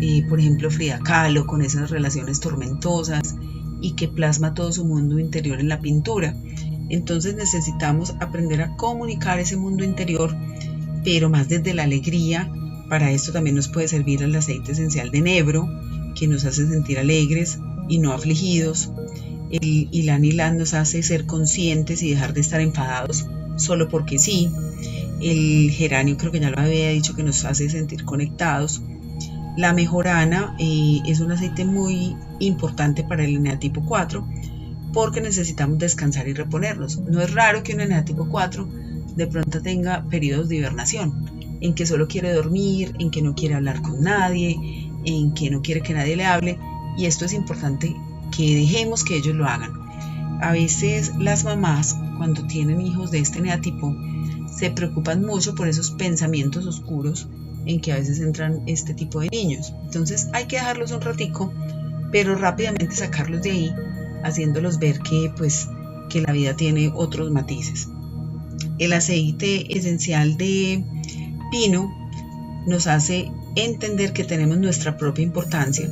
eh, 0.00 0.24
por 0.26 0.40
ejemplo 0.40 0.70
Frida 0.70 1.00
Kahlo, 1.00 1.46
con 1.46 1.60
esas 1.60 1.90
relaciones 1.90 2.40
tormentosas 2.40 3.34
y 3.80 3.92
que 3.92 4.08
plasma 4.08 4.54
todo 4.54 4.72
su 4.72 4.84
mundo 4.84 5.18
interior 5.18 5.60
en 5.60 5.68
la 5.68 5.80
pintura. 5.80 6.34
Entonces 6.88 7.34
necesitamos 7.36 8.14
aprender 8.20 8.62
a 8.62 8.76
comunicar 8.76 9.38
ese 9.38 9.56
mundo 9.56 9.84
interior 9.84 10.34
pero 11.04 11.30
más 11.30 11.48
desde 11.48 11.74
la 11.74 11.84
alegría. 11.84 12.50
Para 12.88 13.10
esto 13.10 13.32
también 13.32 13.56
nos 13.56 13.68
puede 13.68 13.88
servir 13.88 14.22
el 14.22 14.34
aceite 14.34 14.72
esencial 14.72 15.10
de 15.10 15.18
enebro, 15.18 15.68
que 16.14 16.26
nos 16.26 16.44
hace 16.44 16.66
sentir 16.66 16.98
alegres 16.98 17.58
y 17.88 17.98
no 17.98 18.12
afligidos. 18.12 18.90
El 19.50 19.88
ylan 19.90 20.22
ylan 20.22 20.58
nos 20.58 20.74
hace 20.74 21.02
ser 21.02 21.26
conscientes 21.26 22.02
y 22.02 22.10
dejar 22.10 22.34
de 22.34 22.40
estar 22.40 22.60
enfadados 22.60 23.26
solo 23.56 23.88
porque 23.88 24.18
sí. 24.18 24.50
El 25.20 25.70
geranio 25.70 26.16
creo 26.16 26.30
que 26.30 26.40
ya 26.40 26.50
lo 26.50 26.58
había 26.58 26.90
dicho 26.90 27.14
que 27.16 27.22
nos 27.22 27.44
hace 27.44 27.68
sentir 27.70 28.04
conectados. 28.04 28.82
La 29.58 29.72
mejorana 29.72 30.54
eh, 30.60 31.00
es 31.04 31.18
un 31.18 31.32
aceite 31.32 31.64
muy 31.64 32.14
importante 32.38 33.02
para 33.02 33.24
el 33.24 33.34
eneatipo 33.34 33.82
4 33.84 34.24
porque 34.92 35.20
necesitamos 35.20 35.80
descansar 35.80 36.28
y 36.28 36.32
reponernos. 36.32 37.00
No 37.00 37.20
es 37.20 37.34
raro 37.34 37.64
que 37.64 37.74
un 37.74 37.80
eneatipo 37.80 38.28
4 38.28 38.68
de 39.16 39.26
pronto 39.26 39.60
tenga 39.60 40.04
periodos 40.04 40.48
de 40.48 40.58
hibernación, 40.58 41.28
en 41.60 41.74
que 41.74 41.86
solo 41.86 42.06
quiere 42.06 42.32
dormir, 42.32 42.94
en 43.00 43.10
que 43.10 43.20
no 43.20 43.34
quiere 43.34 43.56
hablar 43.56 43.82
con 43.82 44.00
nadie, 44.00 44.56
en 45.04 45.34
que 45.34 45.50
no 45.50 45.60
quiere 45.60 45.80
que 45.80 45.92
nadie 45.92 46.14
le 46.14 46.26
hable. 46.26 46.56
Y 46.96 47.06
esto 47.06 47.24
es 47.24 47.32
importante 47.32 47.96
que 48.30 48.54
dejemos 48.54 49.02
que 49.02 49.16
ellos 49.16 49.34
lo 49.34 49.44
hagan. 49.44 49.72
A 50.40 50.52
veces 50.52 51.14
las 51.18 51.42
mamás, 51.42 51.96
cuando 52.16 52.46
tienen 52.46 52.80
hijos 52.80 53.10
de 53.10 53.18
este 53.18 53.40
eneatipo, 53.40 53.92
se 54.56 54.70
preocupan 54.70 55.24
mucho 55.24 55.56
por 55.56 55.66
esos 55.66 55.90
pensamientos 55.90 56.64
oscuros 56.64 57.26
en 57.66 57.80
que 57.80 57.92
a 57.92 57.96
veces 57.96 58.20
entran 58.20 58.62
este 58.66 58.94
tipo 58.94 59.20
de 59.20 59.28
niños. 59.28 59.74
Entonces 59.84 60.28
hay 60.32 60.46
que 60.46 60.56
dejarlos 60.56 60.90
un 60.92 61.00
ratico, 61.00 61.52
pero 62.12 62.34
rápidamente 62.34 62.94
sacarlos 62.94 63.42
de 63.42 63.50
ahí, 63.50 63.74
haciéndolos 64.22 64.78
ver 64.78 65.00
que 65.00 65.32
pues 65.36 65.68
que 66.08 66.22
la 66.22 66.32
vida 66.32 66.54
tiene 66.56 66.90
otros 66.94 67.30
matices. 67.30 67.88
El 68.78 68.92
aceite 68.92 69.76
esencial 69.76 70.36
de 70.36 70.84
pino 71.50 71.92
nos 72.66 72.86
hace 72.86 73.30
entender 73.56 74.12
que 74.12 74.24
tenemos 74.24 74.58
nuestra 74.58 74.96
propia 74.96 75.24
importancia 75.24 75.88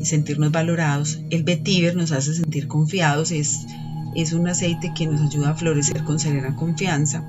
y 0.00 0.04
sentirnos 0.04 0.52
valorados. 0.52 1.20
El 1.30 1.42
vetiver 1.42 1.96
nos 1.96 2.12
hace 2.12 2.34
sentir 2.34 2.68
confiados, 2.68 3.30
es, 3.30 3.66
es 4.14 4.32
un 4.32 4.48
aceite 4.48 4.92
que 4.96 5.06
nos 5.06 5.20
ayuda 5.20 5.50
a 5.50 5.54
florecer 5.54 6.04
con 6.04 6.18
serena 6.18 6.56
confianza. 6.56 7.24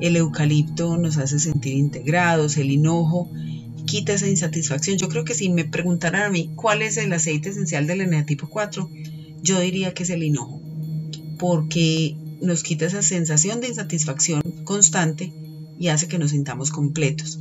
El 0.00 0.16
eucalipto 0.16 0.96
nos 0.96 1.18
hace 1.18 1.38
sentir 1.38 1.74
integrados, 1.74 2.56
el 2.56 2.70
hinojo 2.70 3.30
quita 3.86 4.12
esa 4.12 4.28
insatisfacción. 4.28 4.98
Yo 4.98 5.08
creo 5.08 5.24
que 5.24 5.34
si 5.34 5.48
me 5.48 5.64
preguntaran 5.64 6.22
a 6.22 6.30
mí 6.30 6.50
cuál 6.54 6.82
es 6.82 6.96
el 6.96 7.12
aceite 7.12 7.50
esencial 7.50 7.86
del 7.86 8.00
eneatipo 8.02 8.48
4, 8.48 8.88
yo 9.42 9.60
diría 9.60 9.94
que 9.94 10.04
es 10.04 10.10
el 10.10 10.22
hinojo, 10.22 10.60
porque 11.38 12.16
nos 12.40 12.62
quita 12.62 12.86
esa 12.86 13.02
sensación 13.02 13.60
de 13.60 13.68
insatisfacción 13.68 14.42
constante 14.64 15.32
y 15.78 15.88
hace 15.88 16.08
que 16.08 16.18
nos 16.18 16.30
sintamos 16.30 16.70
completos. 16.70 17.40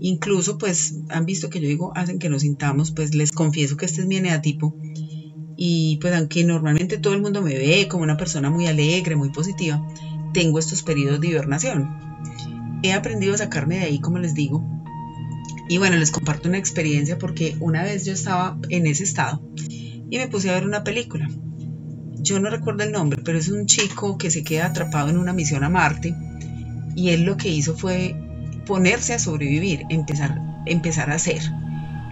Incluso, 0.00 0.58
pues, 0.58 0.96
han 1.08 1.26
visto 1.26 1.48
que 1.48 1.60
yo 1.60 1.68
digo, 1.68 1.92
hacen 1.94 2.18
que 2.18 2.28
nos 2.28 2.42
sintamos, 2.42 2.90
pues 2.90 3.14
les 3.14 3.30
confieso 3.30 3.76
que 3.76 3.86
este 3.86 4.02
es 4.02 4.06
mi 4.06 4.16
eneatipo. 4.16 4.76
Y 5.56 5.98
pues 6.00 6.12
aunque 6.14 6.42
normalmente 6.44 6.98
todo 6.98 7.14
el 7.14 7.20
mundo 7.20 7.40
me 7.40 7.54
ve 7.54 7.86
como 7.88 8.02
una 8.02 8.16
persona 8.16 8.50
muy 8.50 8.66
alegre, 8.66 9.14
muy 9.14 9.30
positiva, 9.30 9.86
tengo 10.32 10.58
estos 10.58 10.82
periodos 10.82 11.20
de 11.20 11.28
hibernación. 11.28 11.88
He 12.82 12.92
aprendido 12.92 13.34
a 13.34 13.38
sacarme 13.38 13.78
de 13.78 13.84
ahí, 13.84 14.00
como 14.00 14.18
les 14.18 14.34
digo. 14.34 14.64
Y 15.68 15.78
bueno, 15.78 15.96
les 15.96 16.10
comparto 16.10 16.48
una 16.48 16.58
experiencia 16.58 17.18
porque 17.18 17.56
una 17.60 17.82
vez 17.82 18.04
yo 18.04 18.12
estaba 18.12 18.58
en 18.68 18.86
ese 18.86 19.04
estado 19.04 19.40
y 20.10 20.18
me 20.18 20.28
puse 20.28 20.50
a 20.50 20.54
ver 20.54 20.66
una 20.66 20.84
película. 20.84 21.28
Yo 22.18 22.38
no 22.40 22.50
recuerdo 22.50 22.84
el 22.84 22.92
nombre, 22.92 23.20
pero 23.24 23.38
es 23.38 23.48
un 23.48 23.66
chico 23.66 24.18
que 24.18 24.30
se 24.30 24.44
queda 24.44 24.66
atrapado 24.66 25.08
en 25.10 25.16
una 25.16 25.32
misión 25.32 25.64
a 25.64 25.68
Marte 25.68 26.14
y 26.94 27.10
él 27.10 27.22
lo 27.22 27.36
que 27.36 27.48
hizo 27.48 27.74
fue 27.74 28.14
ponerse 28.66 29.14
a 29.14 29.18
sobrevivir, 29.18 29.84
empezar, 29.88 30.40
empezar 30.66 31.10
a 31.10 31.14
hacer. 31.14 31.40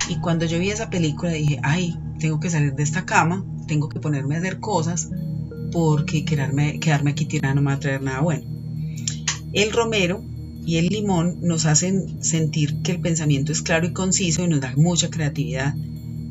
Y 0.09 0.17
cuando 0.17 0.47
yo 0.47 0.59
vi 0.59 0.71
esa 0.71 0.91
película 0.91 1.33
dije, 1.33 1.61
ay, 1.63 1.99
tengo 2.19 2.41
que 2.41 2.51
salir 2.51 2.75
de 2.75 2.83
esta 2.83 3.05
cama, 3.05 3.45
tengo 3.67 3.89
que 3.89 4.01
ponerme 4.01 4.37
a 4.37 4.39
hacer 4.39 4.59
cosas 4.59 5.11
porque 5.71 6.25
quedarme, 6.25 6.79
quedarme 6.81 7.13
aquí 7.13 7.27
tirando 7.27 7.57
no 7.57 7.63
me 7.63 7.71
va 7.73 7.77
a 7.77 7.81
traer 7.81 8.03
nada 8.03 8.21
bueno. 8.21 8.45
El 9.53 9.73
romero 9.73 10.23
y 10.65 10.77
el 10.77 10.87
limón 10.87 11.39
nos 11.41 11.67
hacen 11.67 12.23
sentir 12.23 12.83
que 12.83 12.93
el 12.93 13.01
pensamiento 13.01 13.53
es 13.53 13.63
claro 13.63 13.87
y 13.87 13.93
conciso 13.93 14.45
y 14.45 14.49
nos 14.49 14.61
da 14.61 14.73
mucha 14.77 15.11
creatividad. 15.11 15.75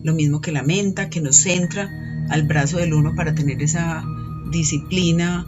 Lo 0.04 0.14
mismo 0.14 0.40
que 0.40 0.52
la 0.52 0.64
menta, 0.64 1.10
que 1.10 1.20
nos 1.20 1.38
centra 1.38 1.90
al 2.30 2.44
brazo 2.44 2.78
del 2.78 2.94
uno 2.94 3.16
para 3.16 3.34
tener 3.36 3.62
esa 3.62 4.04
disciplina 4.52 5.46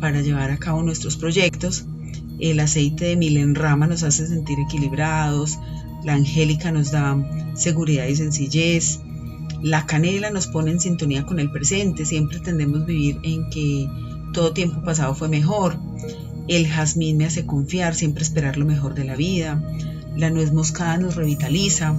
para 0.00 0.20
llevar 0.20 0.50
a 0.50 0.58
cabo 0.58 0.82
nuestros 0.82 1.16
proyectos. 1.16 1.86
El 2.40 2.58
aceite 2.58 3.04
de 3.04 3.16
milenrama 3.16 3.86
nos 3.86 4.02
hace 4.02 4.26
sentir 4.26 4.58
equilibrados. 4.58 5.58
La 6.04 6.14
angélica 6.14 6.72
nos 6.72 6.90
da 6.90 7.16
seguridad 7.54 8.06
y 8.06 8.16
sencillez. 8.16 9.00
La 9.62 9.86
canela 9.86 10.30
nos 10.30 10.48
pone 10.48 10.72
en 10.72 10.80
sintonía 10.80 11.24
con 11.24 11.38
el 11.38 11.50
presente, 11.50 12.04
siempre 12.04 12.40
tendemos 12.40 12.82
a 12.82 12.84
vivir 12.84 13.20
en 13.22 13.48
que 13.48 13.88
todo 14.32 14.52
tiempo 14.52 14.82
pasado 14.82 15.14
fue 15.14 15.28
mejor. 15.28 15.78
El 16.48 16.66
jazmín 16.66 17.18
me 17.18 17.26
hace 17.26 17.46
confiar, 17.46 17.94
siempre 17.94 18.24
esperar 18.24 18.56
lo 18.56 18.66
mejor 18.66 18.94
de 18.94 19.04
la 19.04 19.14
vida. 19.14 19.62
La 20.16 20.30
nuez 20.30 20.52
moscada 20.52 20.96
nos 20.96 21.14
revitaliza. 21.14 21.96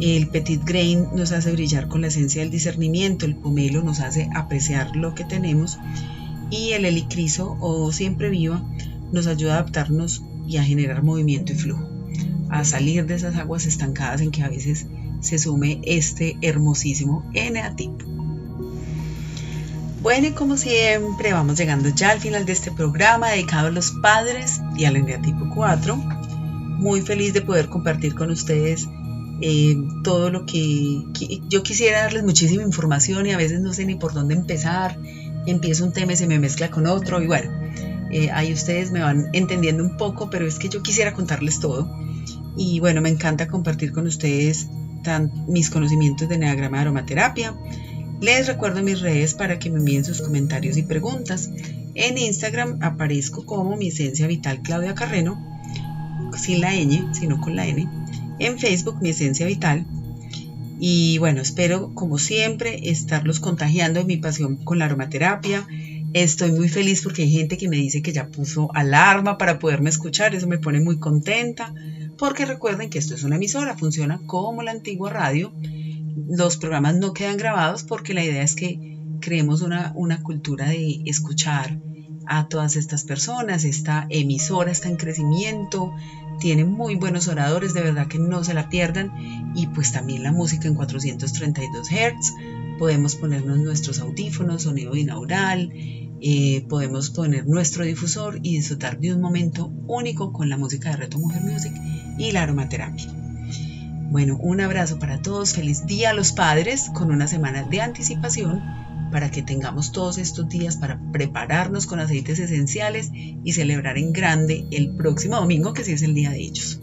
El 0.00 0.28
petit 0.28 0.60
grain 0.64 1.06
nos 1.14 1.30
hace 1.30 1.52
brillar 1.52 1.86
con 1.86 2.00
la 2.00 2.08
esencia 2.08 2.42
del 2.42 2.50
discernimiento. 2.50 3.26
El 3.26 3.36
pomelo 3.36 3.82
nos 3.82 4.00
hace 4.00 4.28
apreciar 4.34 4.96
lo 4.96 5.14
que 5.14 5.24
tenemos. 5.24 5.78
Y 6.50 6.70
el 6.70 6.84
helicriso 6.84 7.56
o 7.60 7.92
siempre 7.92 8.28
viva 8.28 8.64
nos 9.12 9.28
ayuda 9.28 9.54
a 9.54 9.58
adaptarnos 9.58 10.22
y 10.48 10.56
a 10.56 10.64
generar 10.64 11.04
movimiento 11.04 11.52
y 11.52 11.56
flujo. 11.56 11.88
A 12.48 12.64
salir 12.64 13.06
de 13.06 13.14
esas 13.14 13.36
aguas 13.36 13.66
estancadas 13.66 14.20
en 14.20 14.32
que 14.32 14.42
a 14.42 14.48
veces 14.48 14.86
se 15.20 15.38
sume 15.38 15.80
este 15.84 16.36
hermosísimo 16.42 17.28
eneatipo. 17.34 18.04
Bueno, 20.00 20.28
y 20.28 20.30
como 20.30 20.56
siempre, 20.56 21.32
vamos 21.32 21.58
llegando 21.58 21.88
ya 21.88 22.10
al 22.10 22.20
final 22.20 22.46
de 22.46 22.52
este 22.52 22.70
programa 22.70 23.30
dedicado 23.30 23.66
a 23.66 23.70
los 23.72 23.90
padres 24.00 24.60
y 24.76 24.84
al 24.84 24.96
eneatipo 24.96 25.50
4. 25.54 25.96
Muy 25.96 27.00
feliz 27.00 27.34
de 27.34 27.42
poder 27.42 27.68
compartir 27.68 28.14
con 28.14 28.30
ustedes 28.30 28.88
eh, 29.40 29.76
todo 30.04 30.30
lo 30.30 30.46
que, 30.46 31.04
yo 31.48 31.62
quisiera 31.62 32.02
darles 32.02 32.22
muchísima 32.22 32.62
información 32.62 33.26
y 33.26 33.32
a 33.32 33.36
veces 33.36 33.60
no 33.60 33.72
sé 33.72 33.84
ni 33.86 33.96
por 33.96 34.12
dónde 34.12 34.34
empezar. 34.34 34.98
Empiezo 35.46 35.84
un 35.84 35.92
tema 35.92 36.12
y 36.12 36.16
se 36.16 36.26
me 36.28 36.38
mezcla 36.38 36.70
con 36.70 36.86
otro 36.86 37.20
y 37.20 37.26
bueno, 37.26 37.50
eh, 38.12 38.30
ahí 38.30 38.52
ustedes 38.52 38.92
me 38.92 39.00
van 39.00 39.28
entendiendo 39.32 39.82
un 39.82 39.96
poco, 39.96 40.30
pero 40.30 40.46
es 40.46 40.58
que 40.58 40.68
yo 40.68 40.82
quisiera 40.82 41.12
contarles 41.12 41.58
todo. 41.58 41.90
Y 42.56 42.80
bueno, 42.80 43.00
me 43.00 43.08
encanta 43.08 43.48
compartir 43.48 43.92
con 43.92 44.06
ustedes 44.06 44.68
mis 45.46 45.70
conocimientos 45.70 46.28
de 46.28 46.38
Neagrama 46.38 46.78
de 46.78 46.82
Aromaterapia. 46.82 47.54
Les 48.20 48.46
recuerdo 48.46 48.82
mis 48.82 49.00
redes 49.00 49.34
para 49.34 49.58
que 49.58 49.70
me 49.70 49.78
envíen 49.78 50.04
sus 50.04 50.20
comentarios 50.20 50.76
y 50.76 50.82
preguntas. 50.82 51.50
En 51.94 52.18
Instagram 52.18 52.78
aparezco 52.82 53.46
como 53.46 53.76
mi 53.76 53.88
esencia 53.88 54.26
vital 54.26 54.60
Claudia 54.62 54.94
Carreno, 54.94 55.60
sin 56.36 56.60
la 56.60 56.74
ñ, 56.74 57.14
sino 57.14 57.40
con 57.40 57.56
la 57.56 57.66
N. 57.66 57.88
En 58.38 58.58
Facebook 58.58 59.00
mi 59.00 59.10
esencia 59.10 59.46
vital. 59.46 59.86
Y 60.80 61.18
bueno, 61.18 61.40
espero 61.40 61.92
como 61.94 62.18
siempre 62.18 62.90
estarlos 62.90 63.40
contagiando 63.40 64.00
en 64.00 64.06
mi 64.06 64.16
pasión 64.16 64.56
con 64.56 64.78
la 64.78 64.84
aromaterapia. 64.84 65.66
Estoy 66.12 66.52
muy 66.52 66.68
feliz 66.68 67.02
porque 67.02 67.22
hay 67.22 67.30
gente 67.30 67.56
que 67.56 67.68
me 67.68 67.76
dice 67.76 68.02
que 68.02 68.12
ya 68.12 68.28
puso 68.28 68.74
alarma 68.74 69.38
para 69.38 69.58
poderme 69.58 69.90
escuchar, 69.90 70.34
eso 70.34 70.46
me 70.46 70.58
pone 70.58 70.80
muy 70.80 70.98
contenta 70.98 71.72
porque 72.18 72.44
recuerden 72.44 72.90
que 72.90 72.98
esto 72.98 73.14
es 73.14 73.22
una 73.22 73.36
emisora, 73.36 73.76
funciona 73.76 74.20
como 74.26 74.62
la 74.62 74.72
antigua 74.72 75.08
radio. 75.08 75.52
Los 76.28 76.56
programas 76.56 76.96
no 76.96 77.12
quedan 77.12 77.36
grabados 77.36 77.84
porque 77.84 78.12
la 78.12 78.24
idea 78.24 78.42
es 78.42 78.54
que 78.54 78.78
creemos 79.20 79.62
una, 79.62 79.92
una 79.94 80.20
cultura 80.20 80.68
de 80.68 80.98
escuchar 81.06 81.78
a 82.26 82.46
todas 82.46 82.76
estas 82.76 83.04
personas. 83.04 83.64
Esta 83.64 84.06
emisora 84.10 84.70
está 84.70 84.88
en 84.88 84.96
crecimiento, 84.96 85.92
tiene 86.40 86.64
muy 86.64 86.96
buenos 86.96 87.28
oradores, 87.28 87.72
de 87.72 87.82
verdad 87.82 88.08
que 88.08 88.18
no 88.18 88.44
se 88.44 88.54
la 88.54 88.68
pierdan. 88.68 89.12
Y 89.54 89.68
pues 89.68 89.92
también 89.92 90.22
la 90.22 90.32
música 90.32 90.68
en 90.68 90.74
432 90.74 91.88
Hz. 91.88 92.34
Podemos 92.78 93.16
ponernos 93.16 93.58
nuestros 93.58 94.00
audífonos, 94.00 94.62
sonido 94.62 94.92
binaural, 94.92 95.72
eh, 96.20 96.64
podemos 96.68 97.10
poner 97.10 97.46
nuestro 97.46 97.84
difusor 97.84 98.40
y 98.42 98.56
disfrutar 98.56 98.98
de 98.98 99.14
un 99.14 99.20
momento 99.20 99.72
único 99.86 100.32
con 100.32 100.48
la 100.48 100.56
música 100.56 100.90
de 100.90 100.96
Reto 100.96 101.18
Mujer 101.18 101.42
Music 101.42 101.72
y 102.18 102.32
la 102.32 102.42
aromaterapia. 102.42 103.06
Bueno, 104.10 104.38
un 104.40 104.60
abrazo 104.60 104.98
para 104.98 105.20
todos, 105.20 105.52
feliz 105.52 105.84
día 105.86 106.10
a 106.10 106.14
los 106.14 106.32
padres 106.32 106.90
con 106.94 107.10
una 107.10 107.28
semana 107.28 107.62
de 107.64 107.80
anticipación 107.80 108.62
para 109.12 109.30
que 109.30 109.42
tengamos 109.42 109.92
todos 109.92 110.18
estos 110.18 110.48
días 110.48 110.76
para 110.76 111.00
prepararnos 111.12 111.86
con 111.86 112.00
aceites 112.00 112.38
esenciales 112.38 113.10
y 113.12 113.52
celebrar 113.52 113.98
en 113.98 114.12
grande 114.12 114.66
el 114.70 114.94
próximo 114.96 115.36
domingo 115.36 115.72
que 115.72 115.84
sí 115.84 115.92
es 115.92 116.02
el 116.02 116.14
día 116.14 116.30
de 116.30 116.40
ellos. 116.40 116.80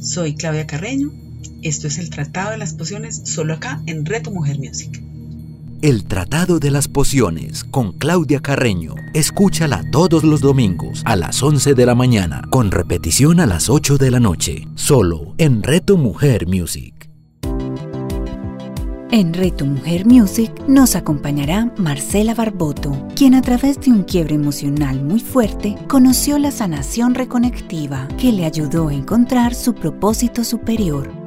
Soy 0.00 0.34
Claudia 0.34 0.66
Carreño, 0.66 1.12
esto 1.62 1.86
es 1.86 1.98
el 1.98 2.10
Tratado 2.10 2.50
de 2.50 2.58
las 2.58 2.74
Pociones 2.74 3.22
solo 3.24 3.54
acá 3.54 3.82
en 3.86 4.04
Reto 4.04 4.30
Mujer 4.30 4.58
Music. 4.58 5.05
El 5.82 6.04
Tratado 6.04 6.58
de 6.58 6.70
las 6.70 6.88
Pociones 6.88 7.64
con 7.64 7.92
Claudia 7.92 8.40
Carreño. 8.40 8.94
Escúchala 9.12 9.82
todos 9.90 10.24
los 10.24 10.40
domingos 10.40 11.02
a 11.04 11.16
las 11.16 11.42
11 11.42 11.74
de 11.74 11.86
la 11.86 11.94
mañana, 11.94 12.42
con 12.50 12.70
repetición 12.70 13.40
a 13.40 13.46
las 13.46 13.68
8 13.68 13.98
de 13.98 14.10
la 14.10 14.20
noche, 14.20 14.66
solo 14.74 15.34
en 15.38 15.62
Reto 15.62 15.96
Mujer 15.96 16.46
Music. 16.46 17.10
En 19.12 19.32
Reto 19.32 19.64
Mujer 19.64 20.04
Music 20.04 20.52
nos 20.66 20.96
acompañará 20.96 21.72
Marcela 21.78 22.34
Barboto, 22.34 23.06
quien 23.14 23.34
a 23.34 23.40
través 23.40 23.80
de 23.80 23.90
un 23.90 24.02
quiebre 24.02 24.34
emocional 24.34 25.02
muy 25.02 25.20
fuerte 25.20 25.76
conoció 25.88 26.38
la 26.38 26.50
sanación 26.50 27.14
reconectiva 27.14 28.08
que 28.18 28.32
le 28.32 28.44
ayudó 28.44 28.88
a 28.88 28.94
encontrar 28.94 29.54
su 29.54 29.74
propósito 29.74 30.42
superior. 30.42 31.15